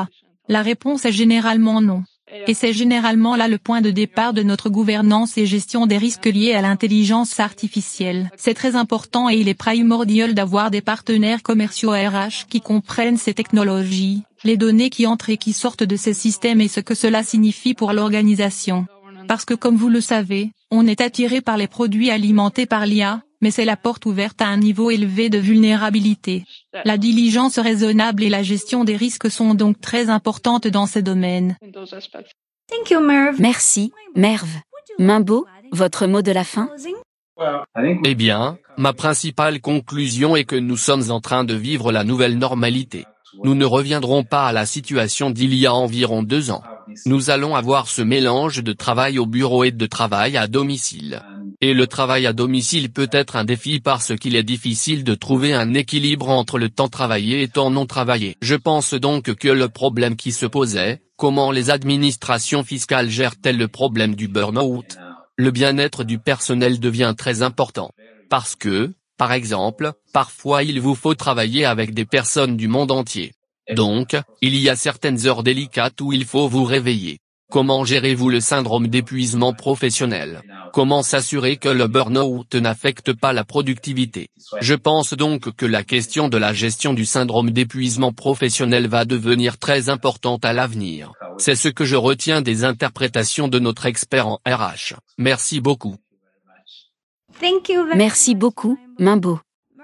La 0.48 0.62
réponse 0.62 1.04
est 1.04 1.12
généralement 1.12 1.80
non. 1.82 2.02
Et 2.46 2.54
c'est 2.54 2.72
généralement 2.72 3.36
là 3.36 3.46
le 3.46 3.58
point 3.58 3.82
de 3.82 3.90
départ 3.90 4.32
de 4.32 4.42
notre 4.42 4.70
gouvernance 4.70 5.36
et 5.36 5.44
gestion 5.44 5.86
des 5.86 5.98
risques 5.98 6.24
liés 6.24 6.54
à 6.54 6.62
l'intelligence 6.62 7.38
artificielle. 7.38 8.30
C'est 8.38 8.54
très 8.54 8.74
important 8.74 9.28
et 9.28 9.36
il 9.36 9.48
est 9.48 9.62
primordial 9.66 10.32
d'avoir 10.32 10.70
des 10.70 10.80
partenaires 10.80 11.42
commerciaux 11.42 11.90
RH 11.90 12.46
qui 12.48 12.62
comprennent 12.62 13.18
ces 13.18 13.34
technologies, 13.34 14.22
les 14.44 14.56
données 14.56 14.88
qui 14.88 15.06
entrent 15.06 15.28
et 15.28 15.36
qui 15.36 15.52
sortent 15.52 15.84
de 15.84 15.96
ces 15.96 16.14
systèmes 16.14 16.62
et 16.62 16.68
ce 16.68 16.80
que 16.80 16.94
cela 16.94 17.22
signifie 17.22 17.74
pour 17.74 17.92
l'organisation. 17.92 18.86
Parce 19.28 19.44
que 19.44 19.54
comme 19.54 19.76
vous 19.76 19.90
le 19.90 20.00
savez, 20.00 20.52
on 20.70 20.86
est 20.86 21.02
attiré 21.02 21.42
par 21.42 21.58
les 21.58 21.68
produits 21.68 22.10
alimentés 22.10 22.64
par 22.64 22.86
l'IA, 22.86 23.22
mais 23.42 23.50
c'est 23.50 23.66
la 23.66 23.76
porte 23.76 24.06
ouverte 24.06 24.40
à 24.40 24.46
un 24.46 24.56
niveau 24.56 24.90
élevé 24.90 25.28
de 25.28 25.38
vulnérabilité. 25.38 26.44
La 26.84 26.96
diligence 26.96 27.58
raisonnable 27.58 28.22
et 28.22 28.30
la 28.30 28.42
gestion 28.42 28.84
des 28.84 28.96
risques 28.96 29.30
sont 29.30 29.54
donc 29.54 29.80
très 29.80 30.08
importantes 30.08 30.68
dans 30.68 30.86
ces 30.86 31.02
domaines. 31.02 31.58
Merci, 33.38 33.92
Merv. 34.14 34.48
Mimbo, 34.98 35.46
votre 35.72 36.06
mot 36.06 36.22
de 36.22 36.32
la 36.32 36.44
fin? 36.44 36.70
Eh 38.04 38.14
bien, 38.14 38.58
ma 38.78 38.92
principale 38.92 39.60
conclusion 39.60 40.36
est 40.36 40.44
que 40.44 40.56
nous 40.56 40.76
sommes 40.76 41.10
en 41.10 41.20
train 41.20 41.44
de 41.44 41.54
vivre 41.54 41.90
la 41.90 42.04
nouvelle 42.04 42.38
normalité. 42.38 43.04
Nous 43.42 43.54
ne 43.54 43.64
reviendrons 43.64 44.24
pas 44.24 44.46
à 44.46 44.52
la 44.52 44.66
situation 44.66 45.30
d'il 45.30 45.54
y 45.54 45.66
a 45.66 45.74
environ 45.74 46.22
deux 46.22 46.50
ans. 46.50 46.62
Nous 47.06 47.30
allons 47.30 47.54
avoir 47.54 47.88
ce 47.88 48.02
mélange 48.02 48.62
de 48.62 48.72
travail 48.72 49.18
au 49.18 49.26
bureau 49.26 49.64
et 49.64 49.70
de 49.70 49.86
travail 49.86 50.36
à 50.36 50.46
domicile. 50.46 51.22
Et 51.60 51.74
le 51.74 51.86
travail 51.86 52.26
à 52.26 52.32
domicile 52.32 52.90
peut 52.90 53.08
être 53.12 53.36
un 53.36 53.44
défi 53.44 53.78
parce 53.78 54.16
qu'il 54.16 54.34
est 54.34 54.42
difficile 54.42 55.04
de 55.04 55.14
trouver 55.14 55.54
un 55.54 55.74
équilibre 55.74 56.28
entre 56.28 56.58
le 56.58 56.68
temps 56.68 56.88
travaillé 56.88 57.42
et 57.42 57.48
temps 57.48 57.70
non 57.70 57.86
travaillé. 57.86 58.36
Je 58.42 58.56
pense 58.56 58.94
donc 58.94 59.32
que 59.34 59.48
le 59.48 59.68
problème 59.68 60.16
qui 60.16 60.32
se 60.32 60.46
posait, 60.46 61.02
comment 61.16 61.52
les 61.52 61.70
administrations 61.70 62.64
fiscales 62.64 63.10
gèrent-elles 63.10 63.58
le 63.58 63.68
problème 63.68 64.16
du 64.16 64.26
burn-out? 64.26 64.96
Le 65.36 65.50
bien-être 65.52 66.02
du 66.02 66.18
personnel 66.18 66.80
devient 66.80 67.14
très 67.16 67.42
important. 67.42 67.92
Parce 68.28 68.56
que, 68.56 68.92
par 69.16 69.32
exemple, 69.32 69.92
parfois 70.12 70.64
il 70.64 70.80
vous 70.80 70.96
faut 70.96 71.14
travailler 71.14 71.64
avec 71.64 71.94
des 71.94 72.04
personnes 72.04 72.56
du 72.56 72.66
monde 72.66 72.90
entier. 72.90 73.34
Donc, 73.74 74.16
il 74.40 74.56
y 74.56 74.68
a 74.68 74.76
certaines 74.76 75.26
heures 75.26 75.42
délicates 75.42 76.00
où 76.00 76.12
il 76.12 76.24
faut 76.24 76.48
vous 76.48 76.64
réveiller. 76.64 77.18
Comment 77.52 77.84
gérez-vous 77.84 78.30
le 78.30 78.40
syndrome 78.40 78.86
d'épuisement 78.88 79.52
professionnel? 79.52 80.40
Comment 80.72 81.02
s'assurer 81.02 81.58
que 81.58 81.68
le 81.68 81.86
burn-out 81.86 82.54
n'affecte 82.54 83.12
pas 83.12 83.34
la 83.34 83.44
productivité? 83.44 84.28
Je 84.62 84.72
pense 84.72 85.12
donc 85.12 85.54
que 85.54 85.66
la 85.66 85.84
question 85.84 86.30
de 86.30 86.38
la 86.38 86.54
gestion 86.54 86.94
du 86.94 87.04
syndrome 87.04 87.50
d'épuisement 87.50 88.10
professionnel 88.10 88.88
va 88.88 89.04
devenir 89.04 89.58
très 89.58 89.90
importante 89.90 90.46
à 90.46 90.54
l'avenir. 90.54 91.12
C'est 91.36 91.54
ce 91.54 91.68
que 91.68 91.84
je 91.84 91.96
retiens 91.96 92.40
des 92.40 92.64
interprétations 92.64 93.48
de 93.48 93.58
notre 93.58 93.84
expert 93.84 94.28
en 94.28 94.38
RH. 94.46 94.94
Merci 95.18 95.60
beaucoup. 95.60 95.96
Merci 97.94 98.34
beaucoup, 98.34 98.78
Mimbo. 98.98 99.40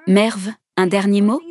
Merve, 0.07 0.53
un 0.79 0.87
dernier 0.87 1.21
mot? 1.21 1.43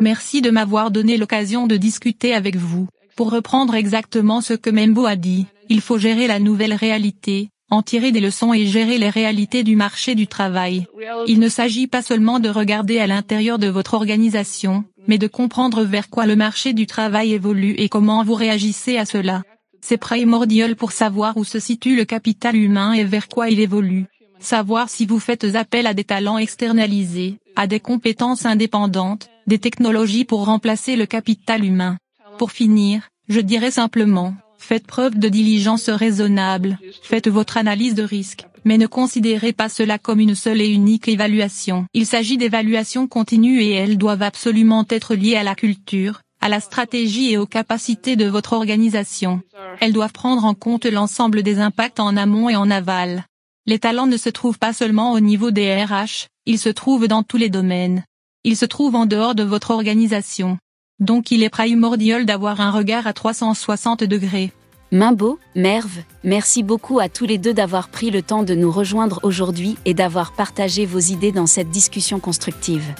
Merci 0.00 0.42
de 0.42 0.50
m'avoir 0.50 0.90
donné 0.90 1.16
l'occasion 1.16 1.66
de 1.66 1.76
discuter 1.76 2.34
avec 2.34 2.56
vous. 2.56 2.88
Pour 3.16 3.30
reprendre 3.30 3.74
exactement 3.74 4.40
ce 4.40 4.54
que 4.54 4.70
Membo 4.70 5.04
a 5.04 5.16
dit, 5.16 5.46
il 5.68 5.80
faut 5.80 5.98
gérer 5.98 6.26
la 6.26 6.38
nouvelle 6.38 6.72
réalité, 6.74 7.50
en 7.70 7.82
tirer 7.82 8.12
des 8.12 8.20
leçons 8.20 8.52
et 8.52 8.66
gérer 8.66 8.98
les 8.98 9.10
réalités 9.10 9.62
du 9.62 9.76
marché 9.76 10.14
du 10.14 10.26
travail. 10.26 10.86
Il 11.26 11.40
ne 11.40 11.48
s'agit 11.48 11.86
pas 11.86 12.02
seulement 12.02 12.38
de 12.38 12.48
regarder 12.48 12.98
à 12.98 13.06
l'intérieur 13.06 13.58
de 13.58 13.68
votre 13.68 13.94
organisation, 13.94 14.84
mais 15.06 15.18
de 15.18 15.26
comprendre 15.26 15.82
vers 15.82 16.10
quoi 16.10 16.26
le 16.26 16.36
marché 16.36 16.72
du 16.72 16.86
travail 16.86 17.32
évolue 17.32 17.74
et 17.78 17.88
comment 17.88 18.24
vous 18.24 18.34
réagissez 18.34 18.98
à 18.98 19.04
cela. 19.04 19.42
C'est 19.80 19.96
primordial 19.96 20.76
pour 20.76 20.92
savoir 20.92 21.36
où 21.36 21.44
se 21.44 21.58
situe 21.58 21.96
le 21.96 22.04
capital 22.04 22.56
humain 22.56 22.92
et 22.92 23.04
vers 23.04 23.28
quoi 23.28 23.50
il 23.50 23.58
évolue. 23.58 24.06
Savoir 24.42 24.90
si 24.90 25.06
vous 25.06 25.20
faites 25.20 25.54
appel 25.54 25.86
à 25.86 25.94
des 25.94 26.02
talents 26.02 26.36
externalisés, 26.36 27.38
à 27.54 27.68
des 27.68 27.78
compétences 27.78 28.44
indépendantes, 28.44 29.30
des 29.46 29.60
technologies 29.60 30.24
pour 30.24 30.44
remplacer 30.46 30.96
le 30.96 31.06
capital 31.06 31.64
humain. 31.64 31.96
Pour 32.38 32.50
finir, 32.50 33.08
je 33.28 33.38
dirais 33.38 33.70
simplement, 33.70 34.34
faites 34.58 34.84
preuve 34.84 35.16
de 35.16 35.28
diligence 35.28 35.88
raisonnable, 35.88 36.76
faites 37.02 37.28
votre 37.28 37.56
analyse 37.56 37.94
de 37.94 38.02
risque, 38.02 38.46
mais 38.64 38.78
ne 38.78 38.88
considérez 38.88 39.52
pas 39.52 39.68
cela 39.68 39.98
comme 39.98 40.18
une 40.18 40.34
seule 40.34 40.60
et 40.60 40.68
unique 40.68 41.06
évaluation. 41.06 41.86
Il 41.94 42.04
s'agit 42.04 42.36
d'évaluations 42.36 43.06
continues 43.06 43.60
et 43.62 43.70
elles 43.70 43.96
doivent 43.96 44.22
absolument 44.22 44.84
être 44.90 45.14
liées 45.14 45.36
à 45.36 45.44
la 45.44 45.54
culture, 45.54 46.20
à 46.40 46.48
la 46.48 46.58
stratégie 46.58 47.30
et 47.30 47.38
aux 47.38 47.46
capacités 47.46 48.16
de 48.16 48.26
votre 48.26 48.54
organisation. 48.54 49.40
Elles 49.80 49.92
doivent 49.92 50.12
prendre 50.12 50.44
en 50.44 50.54
compte 50.54 50.86
l'ensemble 50.86 51.44
des 51.44 51.60
impacts 51.60 52.00
en 52.00 52.16
amont 52.16 52.48
et 52.48 52.56
en 52.56 52.70
aval. 52.72 53.24
Les 53.64 53.78
talents 53.78 54.08
ne 54.08 54.16
se 54.16 54.28
trouvent 54.28 54.58
pas 54.58 54.72
seulement 54.72 55.12
au 55.12 55.20
niveau 55.20 55.52
des 55.52 55.84
RH, 55.84 56.26
ils 56.46 56.58
se 56.58 56.68
trouvent 56.68 57.06
dans 57.06 57.22
tous 57.22 57.36
les 57.36 57.48
domaines. 57.48 58.02
Ils 58.42 58.56
se 58.56 58.64
trouvent 58.64 58.96
en 58.96 59.06
dehors 59.06 59.36
de 59.36 59.44
votre 59.44 59.70
organisation. 59.70 60.58
Donc 60.98 61.30
il 61.30 61.44
est 61.44 61.48
primordial 61.48 62.26
d'avoir 62.26 62.60
un 62.60 62.72
regard 62.72 63.06
à 63.06 63.12
360 63.12 64.02
degrés. 64.02 64.50
Mimbo, 64.90 65.38
Merve, 65.54 66.00
merci 66.24 66.64
beaucoup 66.64 66.98
à 66.98 67.08
tous 67.08 67.24
les 67.24 67.38
deux 67.38 67.54
d'avoir 67.54 67.88
pris 67.88 68.10
le 68.10 68.20
temps 68.20 68.42
de 68.42 68.56
nous 68.56 68.70
rejoindre 68.72 69.20
aujourd'hui 69.22 69.76
et 69.84 69.94
d'avoir 69.94 70.32
partagé 70.32 70.84
vos 70.84 70.98
idées 70.98 71.32
dans 71.32 71.46
cette 71.46 71.70
discussion 71.70 72.18
constructive. 72.18 72.94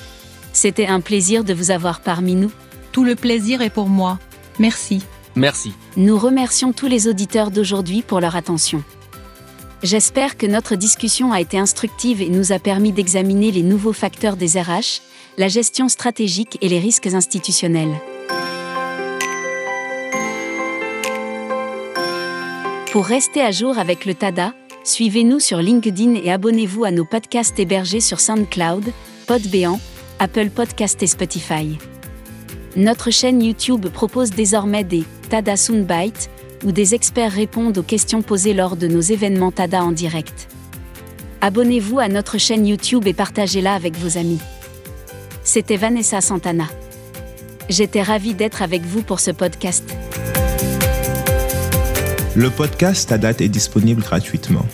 C'était 0.52 0.86
un 0.86 1.00
plaisir 1.00 1.42
de 1.42 1.54
vous 1.54 1.72
avoir 1.72 2.02
parmi 2.02 2.36
nous. 2.36 2.52
Tout 2.92 3.02
le 3.02 3.16
plaisir 3.16 3.62
est 3.62 3.70
pour 3.70 3.88
moi. 3.88 4.20
Merci. 4.60 5.02
Merci. 5.34 5.72
Nous 5.96 6.16
remercions 6.16 6.72
tous 6.72 6.86
les 6.86 7.08
auditeurs 7.08 7.50
d'aujourd'hui 7.50 8.02
pour 8.02 8.20
leur 8.20 8.36
attention. 8.36 8.84
J'espère 9.82 10.36
que 10.36 10.46
notre 10.46 10.76
discussion 10.76 11.32
a 11.32 11.40
été 11.40 11.58
instructive 11.58 12.22
et 12.22 12.28
nous 12.28 12.52
a 12.52 12.60
permis 12.60 12.92
d'examiner 12.92 13.50
les 13.50 13.64
nouveaux 13.64 13.92
facteurs 13.92 14.36
des 14.36 14.60
RH, 14.60 15.02
la 15.38 15.48
gestion 15.48 15.88
stratégique 15.88 16.56
et 16.60 16.68
les 16.68 16.78
risques 16.78 17.08
institutionnels. 17.08 18.00
Pour 22.92 23.06
rester 23.06 23.40
à 23.42 23.50
jour 23.50 23.76
avec 23.76 24.04
le 24.04 24.14
TADA, 24.14 24.54
suivez-nous 24.84 25.40
sur 25.40 25.58
LinkedIn 25.58 26.14
et 26.14 26.30
abonnez-vous 26.30 26.84
à 26.84 26.92
nos 26.92 27.04
podcasts 27.04 27.58
hébergés 27.58 28.00
sur 28.00 28.20
SoundCloud, 28.20 28.84
Podbean, 29.26 29.80
Apple 30.20 30.50
Podcast 30.50 31.02
et 31.02 31.08
Spotify. 31.08 31.76
Notre 32.76 33.10
chaîne 33.10 33.42
YouTube 33.42 33.88
propose 33.88 34.30
désormais 34.30 34.84
des 34.84 35.02
TADA 35.28 35.56
Soundbites, 35.56 36.30
où 36.64 36.72
des 36.72 36.94
experts 36.94 37.32
répondent 37.32 37.78
aux 37.78 37.82
questions 37.82 38.22
posées 38.22 38.54
lors 38.54 38.76
de 38.76 38.86
nos 38.86 39.00
événements 39.00 39.52
TADA 39.52 39.82
en 39.82 39.92
direct. 39.92 40.48
Abonnez-vous 41.40 41.98
à 41.98 42.08
notre 42.08 42.38
chaîne 42.38 42.66
YouTube 42.66 43.06
et 43.06 43.14
partagez-la 43.14 43.74
avec 43.74 43.96
vos 43.96 44.16
amis. 44.18 44.40
C'était 45.44 45.76
Vanessa 45.76 46.20
Santana. 46.20 46.66
J'étais 47.68 48.02
ravie 48.02 48.34
d'être 48.34 48.62
avec 48.62 48.82
vous 48.82 49.02
pour 49.02 49.20
ce 49.20 49.30
podcast. 49.30 49.84
Le 52.34 52.48
podcast 52.48 53.08
Tadat 53.08 53.34
est 53.40 53.48
disponible 53.48 54.02
gratuitement. 54.02 54.66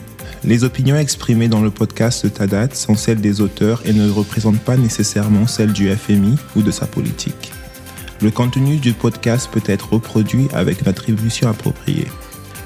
Les 0.45 0.63
opinions 0.63 0.97
exprimées 0.97 1.49
dans 1.49 1.61
le 1.61 1.71
podcast 1.71 2.33
Tadat 2.33 2.75
sont 2.75 2.95
celles 2.95 3.21
des 3.21 3.41
auteurs 3.41 3.83
et 3.85 3.93
ne 3.93 4.09
représentent 4.09 4.61
pas 4.61 4.77
nécessairement 4.77 5.47
celles 5.47 5.73
du 5.73 5.91
FMI 5.91 6.37
ou 6.55 6.63
de 6.63 6.71
sa 6.71 6.87
politique. 6.87 7.53
Le 8.21 8.31
contenu 8.31 8.77
du 8.77 8.93
podcast 8.93 9.49
peut 9.51 9.63
être 9.67 9.93
reproduit 9.93 10.49
avec 10.53 10.81
une 10.81 10.89
attribution 10.89 11.49
appropriée. 11.49 12.09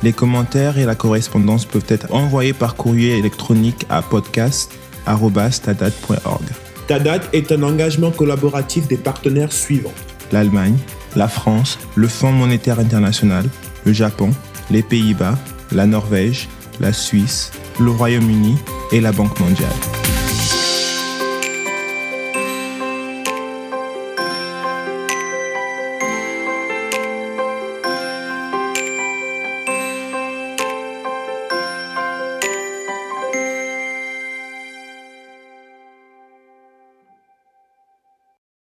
Les 0.03 0.13
commentaires 0.13 0.79
et 0.79 0.85
la 0.85 0.95
correspondance 0.95 1.65
peuvent 1.65 1.87
être 1.89 2.13
envoyés 2.13 2.55
par 2.55 2.75
courrier 2.75 3.19
électronique 3.19 3.87
à 3.89 4.03
podcast.tadat.org. 4.03 6.45
Tadat 6.89 7.21
est 7.33 7.53
un 7.53 7.63
engagement 7.63 8.11
collaboratif 8.11 8.89
des 8.89 8.97
partenaires 8.97 9.53
suivants. 9.53 9.95
L'Allemagne, 10.33 10.77
la 11.15 11.29
France, 11.29 11.79
le 11.95 12.09
Fonds 12.09 12.33
monétaire 12.33 12.81
international, 12.81 13.45
le 13.85 13.93
Japon, 13.93 14.31
les 14.71 14.83
Pays-Bas, 14.83 15.39
la 15.71 15.87
Norvège, 15.87 16.49
la 16.81 16.93
Suisse, 16.93 17.53
le 17.79 17.91
Royaume-Uni 17.91 18.57
et 18.91 19.01
la 19.01 19.13
Banque 19.13 19.39
mondiale. 19.39 19.69